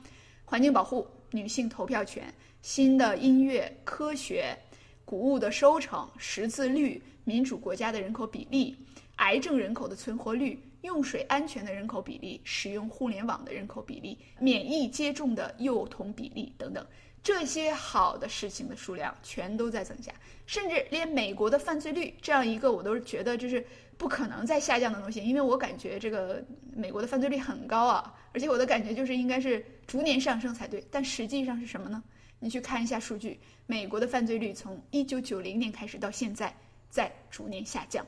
[0.45, 4.55] 环境保护、女性投票权、新的音乐、科学、
[5.03, 8.77] 谷物的收成、识字率、民主国家的人口比例、
[9.15, 10.63] 癌症人口的存活率。
[10.81, 16.85] 用水安全的人口比例、使用互联网的人口比例、免疫接种的幼童比例等等，
[17.27, 20.13] 这些好的事情的数量全都在增加，
[20.45, 23.61] 甚至连美国的犯罪率这样一个我都是觉得就是
[23.97, 26.41] 不可能再下降的东西，因为我感觉这个
[26.73, 32.01] 美国的犯罪率很高啊，而且我的感觉就是应该是逐年上升才对，但实际上是什么呢？
[32.39, 36.55] 你去看一下数据，美国的犯罪率从一九九零年开始到现在
[36.89, 38.05] 在逐年下降。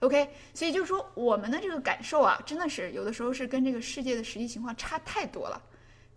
[0.00, 5.62] OK，所以就是说，我们的这个感受啊，真的是有的时候是跟这个世界的实际情况差太多了。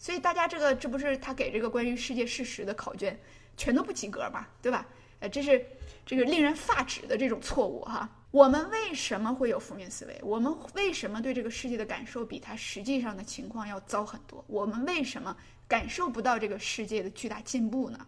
[0.03, 3.17] 所以大家这个这不是他给这个关于世界事实的考卷
[3.55, 4.85] 全都不及格嘛，对吧？
[5.21, 5.65] 呃，这是
[6.05, 8.09] 这个令人发指的这种错误哈。
[8.29, 10.19] 我们为什么会有负面思维？
[10.21, 14.43] 我们为什么对这个世界的感受比它实际上的情况要糟很多？
[14.47, 15.33] 我们为什么
[15.69, 18.05] 感受不到这个世界的巨大进步呢？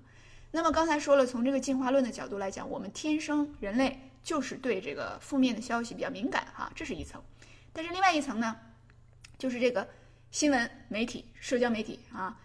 [0.52, 3.98] 那么刚才说了，从这个进化论的角度来讲，我们天生人类。
[4.22, 7.22] 就是对这个负面的消息比较敏感哈，这是一层。
[7.72, 8.56] 但是另外一层呢，
[9.38, 9.88] 就是这个
[10.32, 12.38] 新闻媒体、社交媒体啊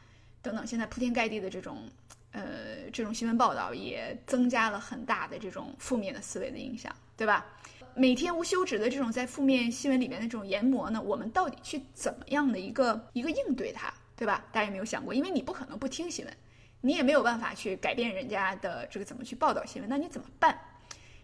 [0.43, 1.89] 等等，现在铺天盖地的这种
[2.33, 7.47] 呃这种新闻报道，也增加了很大的这种负面的思维的影响，对吧？
[7.95, 14.45] 每天无休止的这种在负面新闻里面的这种研磨呢，我们到底去怎么样的一个一个应对它，对吧？
[14.53, 15.13] 大家有没有想过？
[15.13, 16.37] 因为你不可能不听新闻，
[16.81, 20.57] 你也没有办法去改变人家的这个怎么去报道新闻，那你怎么办？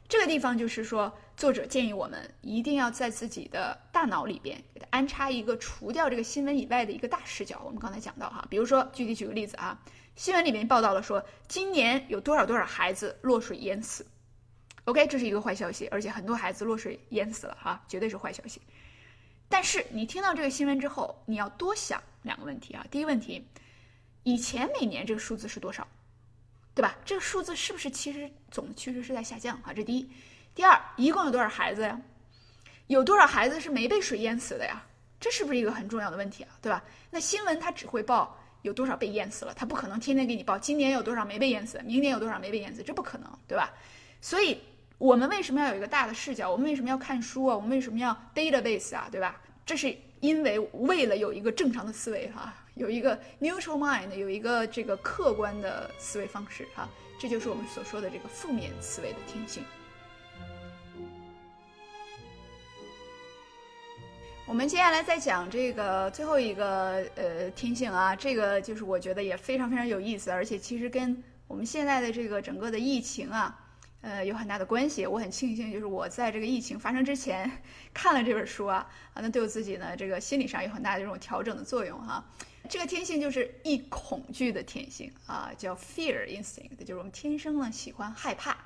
[0.09, 7.61] 这个地方就是说，作者建议我们一定要在自己的大脑里边给它安插一个除掉这个新闻以外的一个大视角。
[7.65, 9.77] 我们刚才讲到哈，比如说具体举个例子啊，
[10.15, 14.07] 新闻里面报道了说今年有多少多少孩子落水淹死
[14.85, 18.63] ，OK，这是一个坏消息，而且很多孩子落水淹死了哈，绝对是坏消息。
[19.49, 22.87] 但是你听到这个新闻之后，你要多想两个问题啊。
[22.91, 23.45] 第一问题，
[24.23, 25.87] 以前每年这个数字是多少？
[26.77, 26.95] 对吧？
[27.07, 29.73] 这个数字是不是其实总的趋势是在下降啊？
[29.75, 30.07] 这第一，
[30.55, 31.99] 第二，一共有多少孩子呀？
[32.87, 34.85] 有多少孩子是没被水淹死的呀？
[35.19, 36.51] 这是不是一个很重要的问题啊？
[36.61, 36.85] 对吧？
[37.11, 43.73] 那新闻它只会报有多少被淹死了，它不可能天天给你报今年有多少没被淹死，明年有多少没被淹死，这不可能，对吧？
[44.21, 44.61] 所以
[44.99, 46.51] 我们为什么要有一个大的视角？
[46.51, 47.57] 我们为什么要看书啊？
[47.57, 49.09] 我们为什么要 database 啊？
[49.11, 49.41] 对吧？
[49.65, 52.55] 这是因为为了有一个正常的思维哈。
[52.77, 56.87] 有一个 neutral mind，有一个这个客观的思维方式哈，
[57.19, 59.65] 这就是我们所说的这个负面思维的天性。
[64.47, 73.59] 我们接下来再讲这个最后一个呃天性啊，这个就是我觉得也非常非常有意思，而且其实跟我们现在的这个整个的疫情啊，
[74.03, 75.07] 呃有很大的关系。
[75.07, 77.51] 我很庆幸，就是我在这个疫情发生之前
[77.95, 82.23] 看了这本书啊，啊，那对我自己呢这个心理上有很大的这种调整的作用哈。
[82.69, 88.57] 这个天性就是易恐惧的天性啊，叫 fear instinct，就是我们天生呢喜欢害怕。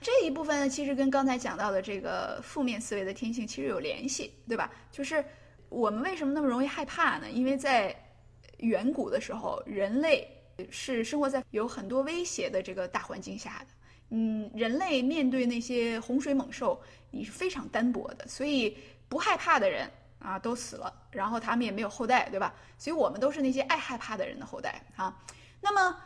[0.00, 4.70] 这一部分呢，其实跟刚才讲到的这个负面思维的天性其实有联系，对吧？
[4.92, 5.24] 就是
[5.68, 7.30] 我们为什么那么容易害怕呢？
[7.30, 7.94] 因为在
[8.58, 10.28] 远古的时候，人类
[10.70, 13.66] 是生活在有很多威胁的这个大环境下的。
[14.10, 16.80] 嗯，人类面对那些洪水猛兽，
[17.10, 18.76] 你是非常单薄的，所以
[19.08, 19.90] 不害怕的人。
[20.18, 22.54] 啊，都死了，然后他们也没有后代，对吧？
[22.78, 25.16] 所以我们都是那些爱害怕的人的后代啊。
[25.60, 25.96] 那么，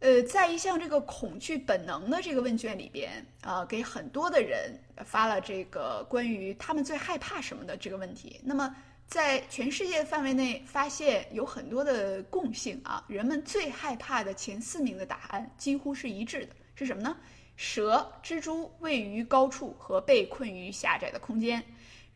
[0.00, 8.40] 呃，在一项这个恐惧本能的这个问卷里边，啊，给很多的人发了这个关于他们最害怕什么的这个问题。
[8.44, 8.74] 那么，
[9.06, 17.16] 在全世界范围内发现有很多的共性啊，人们最害怕的前四名的答案几乎是一致的，是什么呢？
[17.56, 21.60] 蛇、蜘蛛、位于高处和被困于狭窄的空间。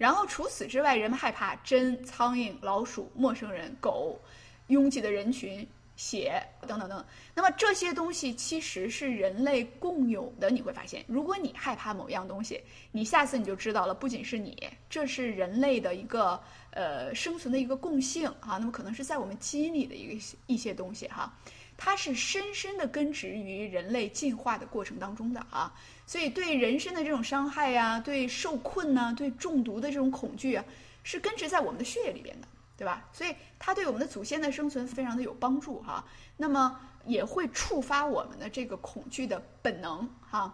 [0.03, 4.21] 然后除此之外，人们害怕针、苍蝇、老鼠、陌生人、狗、
[4.67, 7.05] 拥挤的人群、血等等等。
[7.37, 10.51] 那么这些东西其实是人类共有的。
[10.51, 14.59] 你会发现，如果你害怕某样东西，你下次你就知道了，不仅是你，
[14.91, 16.43] 这是人类的一个
[16.73, 18.59] 呃生存的一个共性啊。
[18.59, 21.33] 那么可能是在我们基因里的一个一些东西哈，
[21.77, 25.73] 它是深深的根植于人类进化的过程当中的啊。
[26.07, 30.65] 所以，对人身的这种伤害呀，对受困呐，对中毒的这种恐惧啊，
[31.03, 33.09] 是根植在我们的血液里边的，对吧？
[33.13, 36.05] 所以，它对我们的祖先的生存非常的有帮助哈。
[36.37, 40.53] 那么，也会触发我们的这个恐惧的本能哈。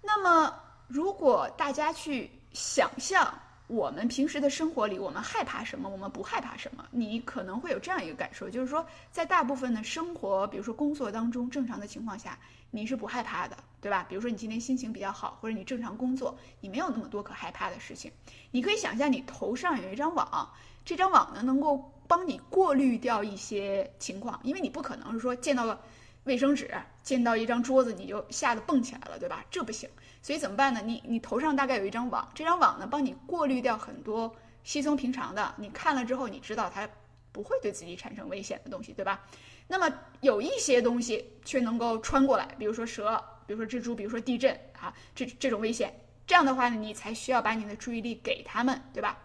[0.00, 0.54] 那么，
[0.88, 3.36] 如果大家去想象
[3.66, 12.38] 我们平时的生活里，我们害怕什么，我们不害怕什么，你可能会有这样一个感受，就是说，在大部分的生活，比如说工作当中，正常的情况下，
[12.70, 13.56] 你是不害怕的。
[13.84, 14.02] 对吧？
[14.08, 18.10] 比如说你今天心情比较好，或者你正常工作，你没有那么多可害怕的事情。
[18.50, 20.50] 你可以想象你头上有一张网，
[20.86, 25.78] 这张网呢能够帮你过滤掉一些情况，因为你不可能是说见到了
[26.24, 26.70] 卫生纸，
[27.02, 29.44] 见到一张桌子你就吓得蹦起来了，对吧？
[29.50, 29.88] 这不行。
[30.20, 30.80] 所以怎么办呢？
[30.84, 36.88] 你你头上大概有一张网，这张网呢帮你过滤掉很多稀松平常的，你看了之后你知道它
[37.30, 39.20] 不会对自己产生危险的东西，对吧？
[39.66, 43.22] 那么有一些东西却能够穿过来，比如说蛇。
[43.46, 45.94] 比如说蜘蛛，比如说地震啊，这这种危险，
[46.26, 49.18] 这样的话呢，你才需要把你的注意力给他们，对吧？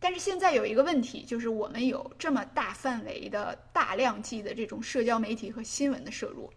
[0.00, 6.50] 但是现在有一个问题，就是我们有这么大范围的大量级的这种社交媒体和新闻的摄入，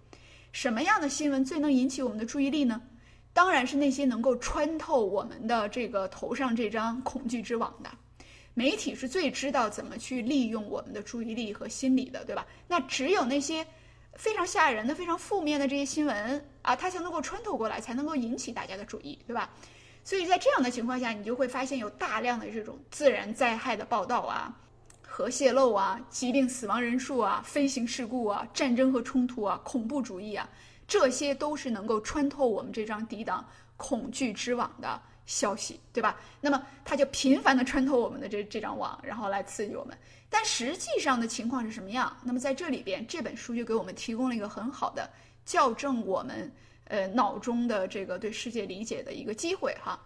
[0.51, 2.81] 什么样的新闻最能引起我们的注意力呢？
[3.33, 7.89] 当然是那些能够穿透我们的这个头上这张恐惧之网的。
[8.53, 12.45] 媒体是最知道怎么去利用我们的注意力和心理的，对吧？
[12.67, 13.65] 那只有那些。
[14.15, 19.49] 非常吓人的、非常负面的这些新闻啊，它才能够穿透过来，才能够引起大家的注意，对吧？
[20.03, 24.53] 所以在这样的情况下，你就会发现有大量的这种自然灾害的报道啊、
[25.01, 30.49] 核泄漏啊、疾病死亡人数啊、飞行事故啊、战争和冲突啊、恐怖主义啊，
[30.87, 33.45] 这些都是能够穿透我们这张抵挡
[33.77, 36.19] 恐惧之网的消息，对吧？
[36.41, 39.95] 那么它就频繁的穿透我们的这这张网，然后来刺激我们。
[40.29, 42.15] 但实际上的情况是什么样？
[42.23, 45.09] 那么在这里边，这本书就给我们提供了一个很好的
[45.45, 46.51] 校正我们
[46.85, 49.99] 呃脑中的这个对世界理解的一个机会哈。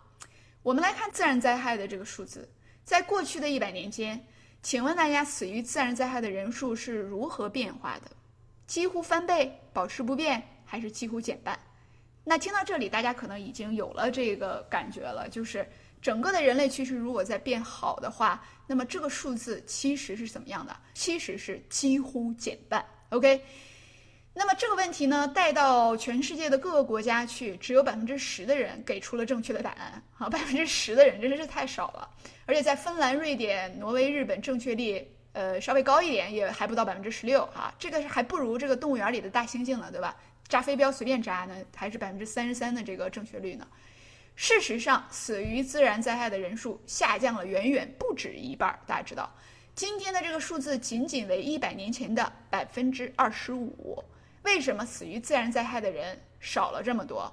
[0.64, 2.50] 我们来看自然灾害的这个数字，
[2.84, 4.20] 在过去的一百年间，
[4.64, 8.12] 请问大家死于自然灾害的人数是如何变化的？
[8.66, 11.60] 几乎翻倍、保持不变，还是几乎减半？
[12.24, 15.68] 那听到这里，大家可能已经有了这个感觉了，就是
[16.02, 20.76] 整个的人类趋势如果在变好的话，那么这个数字其实是怎么样的？
[20.96, 22.84] 其实是几乎减半。
[23.10, 23.40] OK。
[24.38, 30.04] 那么这个问题呢，带到全世界的各个国家去，只有百分之十的人给出了正确的答案。
[30.12, 32.10] 好，百分之十的人真的是太少了。
[32.46, 37.74] 而且在芬兰、瑞典、挪威、日本，正确率呃稍微高一点，也还不到百分之十六啊。
[37.80, 40.14] 这个是还不如这个动物园里的大猩猩呢，对吧？
[40.50, 43.66] 扎飞镖随便扎呢，还是百分之三十三的这个正确率呢。
[44.36, 48.78] 事实上，死于自然灾害的人数下降了远远不止一半。
[48.86, 49.34] 大家知道，
[49.76, 54.04] 今天的这个数字仅仅为一百年前的百分之二十五。
[54.46, 57.30] 为什么死于自然灾害的人少了这么多？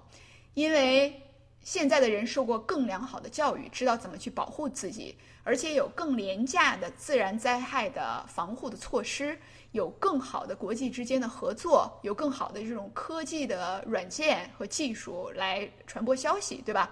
[0.54, 1.22] 因为
[1.60, 9.38] 现在的人受过更良好的教育，知道怎么去保护自己，而且有更廉价的自然灾害的防护的措施，
[9.72, 16.90] 有更好的国际之间的合作，有更好的这种科技的软件和技术来传播消息，对吧？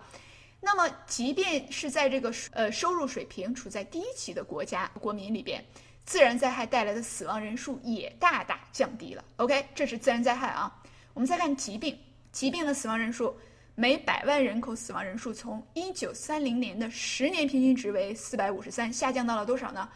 [0.60, 5.64] 那么，即便是在这个呃收入水平处在低级的国家国民里边。
[6.04, 9.24] 自然灾害带来的死亡人数也大大降低了。
[9.36, 10.74] OK，这是自然灾害啊。
[11.14, 11.98] 我们再看疾病，
[12.32, 13.36] 疾病的死亡人数，
[13.74, 19.88] 每百万人口死亡人数从一九三零年的十年平均值为四百五十三，下降到了多少呢？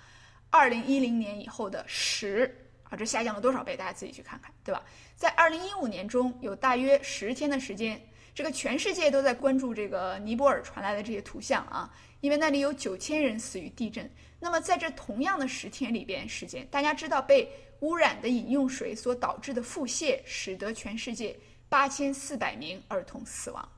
[0.50, 3.76] 二零一零年以后的十啊，这下降了多少倍？
[3.76, 4.82] 大家自己去看看，对吧？
[5.16, 8.00] 在二零一五年中有大约十天的时间，
[8.34, 11.88] 这个全世界都在关注这个尼泊尔传来的这些图像啊，
[12.20, 14.10] 因为那里有九千人死于地震。
[14.40, 17.48] 那么在这同样的十天里边时间，大家知道被
[17.80, 21.34] 污染的饮用水所导致的腹泻，使得全世界
[21.68, 23.68] 八千四百名儿童死亡。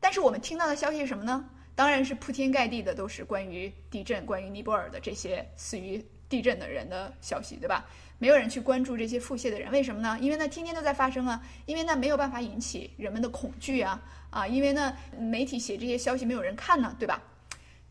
[0.00, 1.48] 但是我们听到的消息是什么呢？
[1.74, 7.86] 当然是铺天盖地的都是关于地震、关于尼泊尔的这些死于地震的人的消息，对吧？
[8.18, 10.18] 没有人去关注这些腹泻的人，为什么呢？
[10.20, 14.00] 因为那天天都在发生啊，因为那没有办法引起人们的恐惧啊
[14.30, 17.22] 啊，因为呢媒体写这些消息没有人看呢，对吧？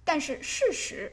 [0.03, 1.11] 但是事实。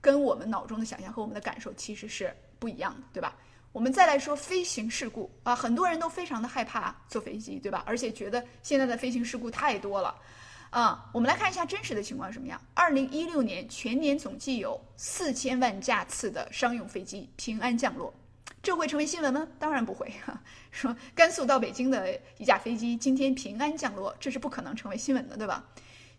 [0.00, 3.34] 跟我们脑中的想象和我们的感受其实是不一样的，对吧？
[3.72, 7.82] 我们再来说飞行事故啊，很多人都非常的害怕坐飞机，对吧？
[7.86, 10.14] 而且觉得现在的飞行事故太多了，
[10.68, 12.60] 啊，我们来看一下真实的情况什么样。
[12.74, 18.12] 二零一六年全年总计有四千万架次的商用飞机平安降落，
[18.64, 19.46] 这会成为新闻吗？
[19.58, 20.10] 当然不会。
[20.24, 20.40] 哈
[20.72, 25.62] 说甘肃到北京的一架飞机今天平安降落，这是不可能成为新闻的，对吧？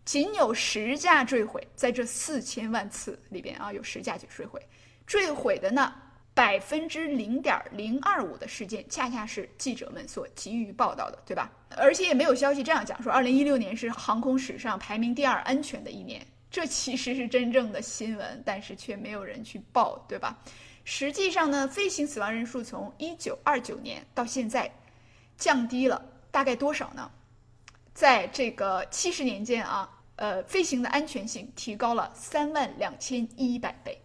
[0.06, 4.62] 仅有十架坠毁，在这四千万次里边啊，有十架就坠毁。
[5.08, 5.94] 坠毁的呢，
[6.36, 11.52] 百分之零点零二五的事件，恰恰是记者们所急于报道的，对吧？
[11.76, 16.26] 而且也没有消息这样讲说，二零一六年是航空史上排名第二安全的一年。
[16.52, 20.40] 这其实是真正的新闻，但是却没有人去报，对吧？
[20.86, 24.72] 实际上呢，飞行死亡人数从一九二九年到现在，
[25.36, 27.12] 降低了大概多少呢？
[27.94, 29.92] 在这个七十年间啊。
[30.18, 34.02] 呃，飞行的安全性提高了三万两千一百倍。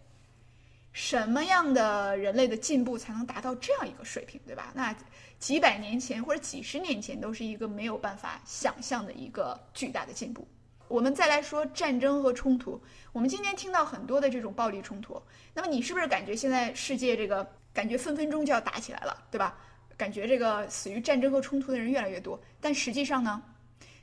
[0.91, 4.73] 什么样的人类的进步才能达到这样一个水平，对吧？
[4.75, 4.93] 那
[5.39, 10.45] 几百年前或者几十年前都是一个没有办法想象的一个巨大的进步。
[10.91, 12.77] 我们再来说战争和冲突，
[13.13, 15.21] 我们今天听到很多的这种暴力冲突，
[15.53, 19.57] 那么你是不是感觉现在世界这个感觉分分钟就要打起来了，对吧？
[19.95, 23.41] 感觉这个死于战争和冲突的人越来越多，但实际上呢？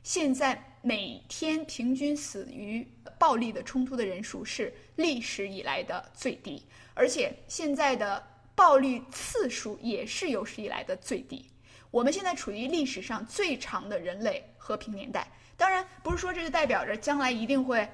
[0.02, 2.86] 现在每天平均死于
[3.18, 6.64] 暴力的冲突的人数是历史以来的最低，
[6.94, 8.24] 而且现在的
[8.54, 11.44] 暴力次数也是有史以来的最低。
[11.90, 15.30] 我们现在处于历史上最长的人类和平年代。
[15.58, 17.86] 当然，不是说这就代表着将来一定会，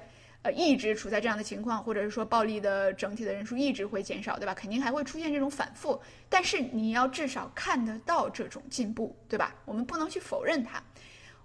[0.43, 4.53] 呃，一直处在这样的情况，或者是说暴力的整体的人数一直会减少，对吧？
[4.53, 5.99] 肯定还会出现这种反复。
[6.29, 9.55] 但是你要至少看得到这种进步，对吧？
[9.65, 10.81] 我们不能去否认它。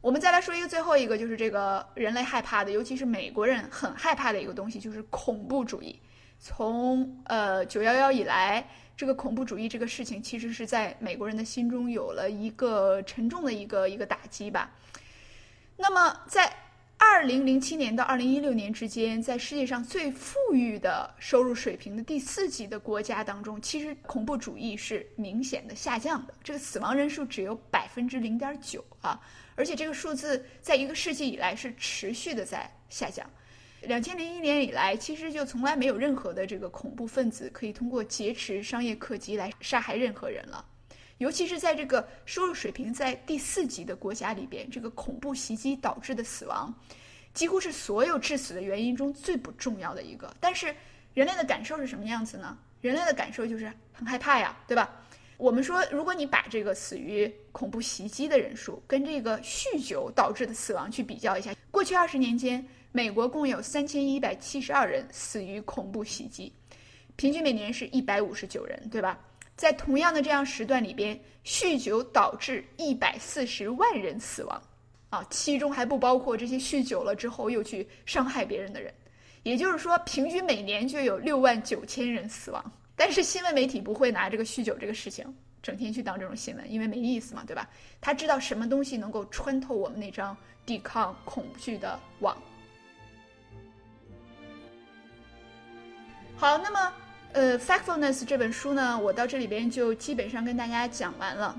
[0.02, 5.98] 我们再来说一个最后一个，就是这个人类害怕的，尤其是美国人很害怕的一个东西，就是恐怖主义。
[6.38, 14.70] 从呃九幺幺以来，这个恐怖主义这个事情，其实是在美国人的心中有了一个沉重的一个一个打击吧。
[15.80, 16.52] 那么在
[16.98, 29.18] 二零零七年到二零一六年之间，在世界上最富裕的收入水平的第四级的国家当中，其实恐怖主义是明显的下降的，这个死亡人数只有百分之零点九啊。
[29.56, 33.28] 而且这个数字在一个世纪以来是持续的在下降，
[33.80, 40.62] 两千零一年以来，其实就从来没有任何的这个恐怖分子可以通过劫持商业客机来杀害任何人了。
[41.20, 46.74] 尤其是在这个收入水平在第四级的国家里边，这个恐怖袭击导致的死亡，
[47.34, 50.34] 几乎是所有致死的原因中最不重要的一个。
[50.40, 50.74] 但是
[51.12, 52.56] 人类的感受是什么样子呢？
[52.80, 54.90] 人类的感受就是很害怕呀，对吧？
[55.36, 66.50] 我们说，如果你把这个死于恐怖袭击的人数跟这个酗酒导致的死亡去比较一下，过去二十年间，美国共有三千一百七十二人死于恐怖袭击，
[67.16, 69.18] 平均每年是一百五十九人，对吧？
[69.60, 74.62] 在同样的这样时段里边，酗酒导致一百四十万人死亡，
[75.10, 78.90] 啊，其中还不包括这些酗酒了之后又去伤害别人的人，
[79.42, 82.72] 也就是说，平均每年就有六万九千人死亡。
[82.96, 85.26] 但是新闻媒体不会拿这个酗酒这个事情
[85.62, 87.68] 整天去当这种新闻，因为没意思嘛，对吧？
[88.00, 90.34] 他知道什么东西能够穿透我们那张
[90.64, 92.34] 抵抗恐惧的网。
[96.34, 96.90] 好，那么
[97.32, 101.56] 呃，《Factfulness》这本书呢，我到这里边就基本上跟大家讲完了。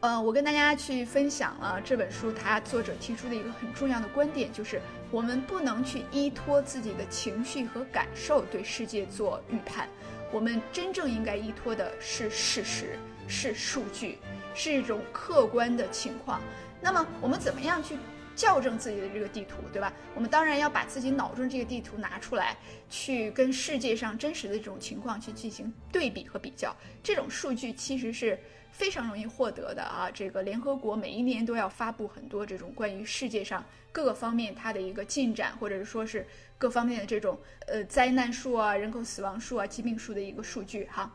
[0.00, 9.88] 呃，我跟大家去分享了这本书，它作者提出的一个很重要的观点，就是我们不能去依托自己的情绪和感受对世界做预判。
[10.30, 12.96] 我们真正应该依托的是事实，
[13.26, 14.18] 是数据，
[14.54, 16.40] 是一种客观的情况。
[16.80, 17.96] 那么我们怎么样去
[18.38, 19.92] 校正自己的这个地图，对吧？
[20.14, 22.56] 我们当然要把自己脑中这个地图拿出来，
[22.88, 26.74] 去跟世界上真实的这种情况去进行对比和比较。
[27.02, 28.38] 这种数据其实是
[28.70, 30.08] 非常容易获得的啊！
[30.14, 36.24] 这个联合国每一年都要发布很多这种关于世界上各个方面它的一个进展，或者是说是
[36.56, 37.36] 各方面的这种
[37.66, 41.12] 呃灾难数啊、人口死亡数啊、疾病数的一个数据哈。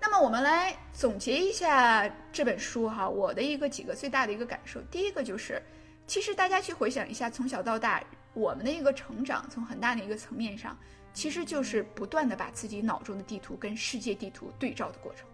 [0.00, 5.60] 那么我们来总结一下这本书哈，我的一个几个最大的一个感受，第一个就是，
[6.08, 8.02] 其实大家去回想一下，从小到大
[8.32, 10.76] 我们的一个成长，从很大的一个层面上，
[11.12, 15.26] 其实就是不断的把自己脑中的地图跟世界地图对照的过程。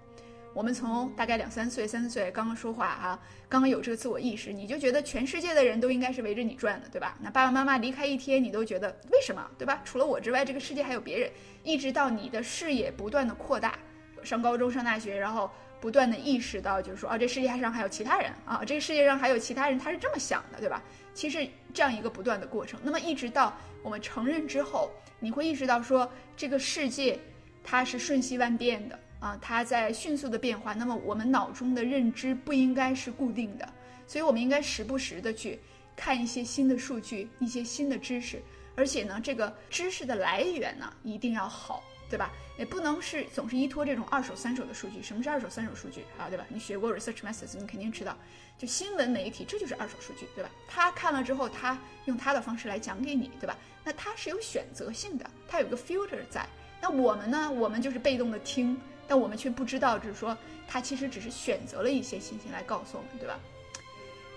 [0.52, 3.18] 我们从大概两三岁、三四岁刚刚说话哈、
[3.48, 7.16] 刚刚有这个自我意识，你就觉得全世界的人都应该是围着你转的，对吧？
[7.20, 9.80] 那爸爸妈妈离开一天，你都觉得为什么，对吧？
[9.84, 11.30] 除了我之外，这个世界还有别人。
[11.62, 13.78] 一直到你的视野不断的扩大，
[14.22, 15.50] 上高中、上大学，然后
[15.80, 20.82] 不断的意识到，就是说，啊，这世界上还有其他人啊，这个世界上还有其他人，他是这么想的，对吧？
[21.12, 27.18] 其实这样一个不断的过程，那么一直到我们承认之后，你会意识到说，这个世界
[27.62, 30.74] 它是瞬息万变的啊，它在迅速的变化。
[30.74, 33.68] 那么我们脑中的认知不应该是固定的，
[34.06, 35.60] 所以我们应该时不时的去
[35.94, 38.42] 看一些新的数据，一些新的知识，
[38.74, 41.82] 而且呢，这个知识的来源呢一定要好。
[42.14, 42.30] 对吧？
[42.56, 45.02] 也不能是总是依托这种二手、三手的数据。
[45.02, 46.28] 什么是二手、三手数据啊？
[46.28, 46.46] 对吧？
[46.48, 48.16] 你学过 research methods，你肯定知道，
[48.56, 50.50] 就新闻媒体这就是二手数据，对吧？
[50.68, 53.58] 他看了之后，他用他的方式来讲给你，对吧？
[53.82, 56.46] 那他是有选择性的，他有个 filter 在。
[56.80, 57.50] 那我们呢？
[57.50, 60.38] 我们就是被动的听，但我们却不知道，就是说
[60.68, 63.36] 他其实只是选择了一些信息来告诉我们，对吧？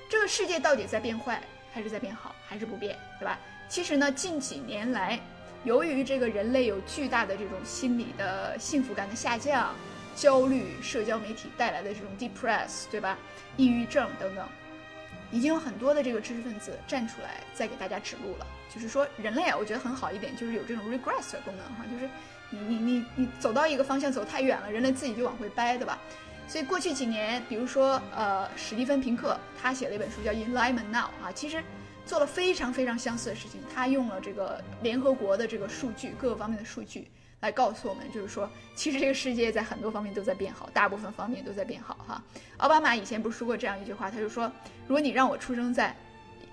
[0.09, 3.39] 这个世界到底在变坏，还是在变好，还是不变，对吧？
[3.69, 5.19] 其实呢，近几年来。
[5.67, 9.75] 由于这个人类有巨大的这种心理的幸福感的下降、
[10.15, 13.17] 焦虑、社交媒体带来的这种 depress，对吧？
[13.57, 14.47] 抑郁症等等，
[15.29, 18.47] 已经有很多的这个知识分子站出来，在给大家指路了。
[18.73, 22.09] 就是说，人类啊，我觉得很好一点，就是有这种 regress 的功能哈，就是
[22.49, 25.99] 你你你你走到一个方向走太远了，人类自己就往回掰，对吧？
[26.47, 31.61] 所以过去几年，比如说呃，史蒂芬平克他写了一本书叫《Enlightenment Now》啊，其实。
[32.07, 37.09] 做了非常非常相似的事情，他用了这个联合国的这个数据，各个方面的数据
[37.41, 42.23] 来告诉我们，就是说，其实这个世界在很多方面都在变好，大部分方面都在变好哈。
[42.57, 44.49] 奥巴马以前不是说过这样一句话，他就说，
[44.87, 45.95] 如果你让我出生在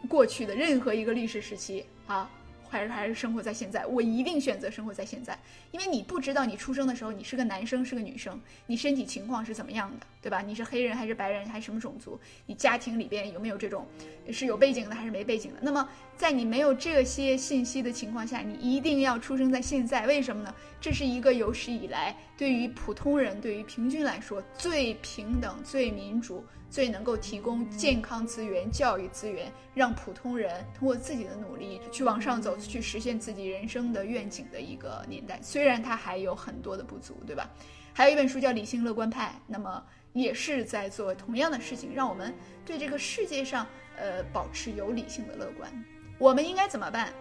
[0.09, 2.29] 过去的任何一个历史时期啊。
[2.75, 5.39] 还是还是生活在现在，我一定选择生活在现在，
[5.70, 10.43] 因为你不知道你出生的时候你是个男生是个女生，你身体情况是怎么样的，对吧？
[10.43, 12.18] 你是黑人还是白人还是什么种族？
[12.47, 13.87] 你家庭里边有没有这种
[14.33, 15.61] 是有背景的还是没背景的？
[15.62, 20.53] 那么在你没有这些信息的情况下，你一定要出生在现在，为什么呢？
[20.81, 26.45] 这是一个有史以来对于普通人对于平均来说最平等、最民主。
[26.75, 35.39] 最能够提供健康资源、教育资源，让普通人通过自己的努力去往上走，去实现自己人生的愿景的一个年代。
[35.41, 37.49] 虽然它还有很多的不足，对吧？
[37.93, 39.81] 还有一本书叫《理性乐观派》，那么
[40.14, 42.35] 也是在做同样的事情，让我们
[42.66, 43.64] 对这个世界上
[43.97, 45.70] 呃保持有理性的乐观。
[46.18, 47.14] 我们应该怎么办？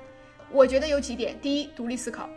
[0.50, 2.28] 我觉得有几点：第一，独立思考，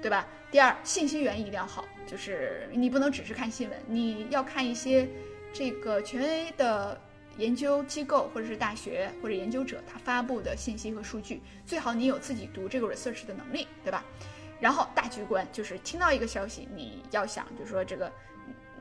[0.00, 0.28] 对吧？
[0.52, 5.08] 第二，信息源一定要好，就是你不能只是看新闻，你要看一些。
[5.52, 6.98] 这个权威的
[7.38, 14.04] 研究机构或者是大学或者研究者他发布的信息和数据，最好你有自己读这个 research 的能力，对吧？
[14.60, 18.10] 然后大局观就是听到一个消息，你要想，就是说这个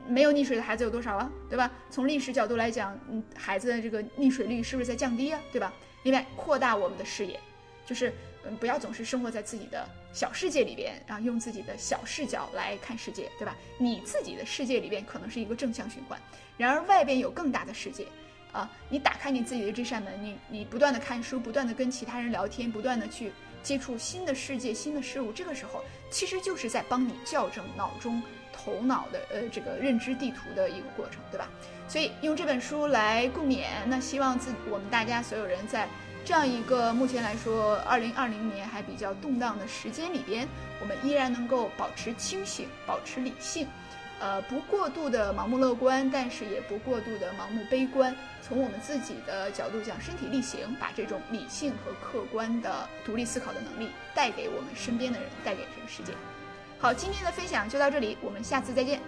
[0.08, 1.72] 没有溺水的孩子有多少啊，对吧？
[1.90, 5.74] 从历史角度来讲，嗯，孩子的这个溺水率是不是在降低啊，对吧？
[6.04, 7.40] 另外，扩大我们的视野。
[7.84, 8.14] 就是
[8.46, 13.56] 嗯，不要总是生活在自己的小世界里边，然后用自己的小视角来看世界，对吧？
[13.78, 16.20] 你自己的世界里边可能是一个正向循环，
[16.58, 18.06] 然而外边有更大的世界。
[18.52, 23.32] 啊，你打开你自己的这扇门，你你不断的看书，不断的跟其他人聊天，不断的去
[23.64, 31.48] 接触新的世界、新的事物，这个时候其实就是在帮你校正脑中头脑的呃这个认知地图的一个过程，对吧？
[31.88, 35.88] 所以用这本书来共勉，那希望自我们大家所有人在
[36.24, 40.48] 这样一个目前来说二零二零年还比较动荡的时间里边，
[40.80, 43.68] 我们依然能够保持清醒，保持理性。
[44.20, 48.16] 呃，不过度的盲目乐观，但是也不过度的盲目悲观。
[48.44, 56.14] 从我们自己的角度讲，身体力行，把这种理性和客观的独立思考的能力带给我们身边的人，带给这个世界。
[56.78, 59.02] 好，今天的分享就到这里，我们下次再见。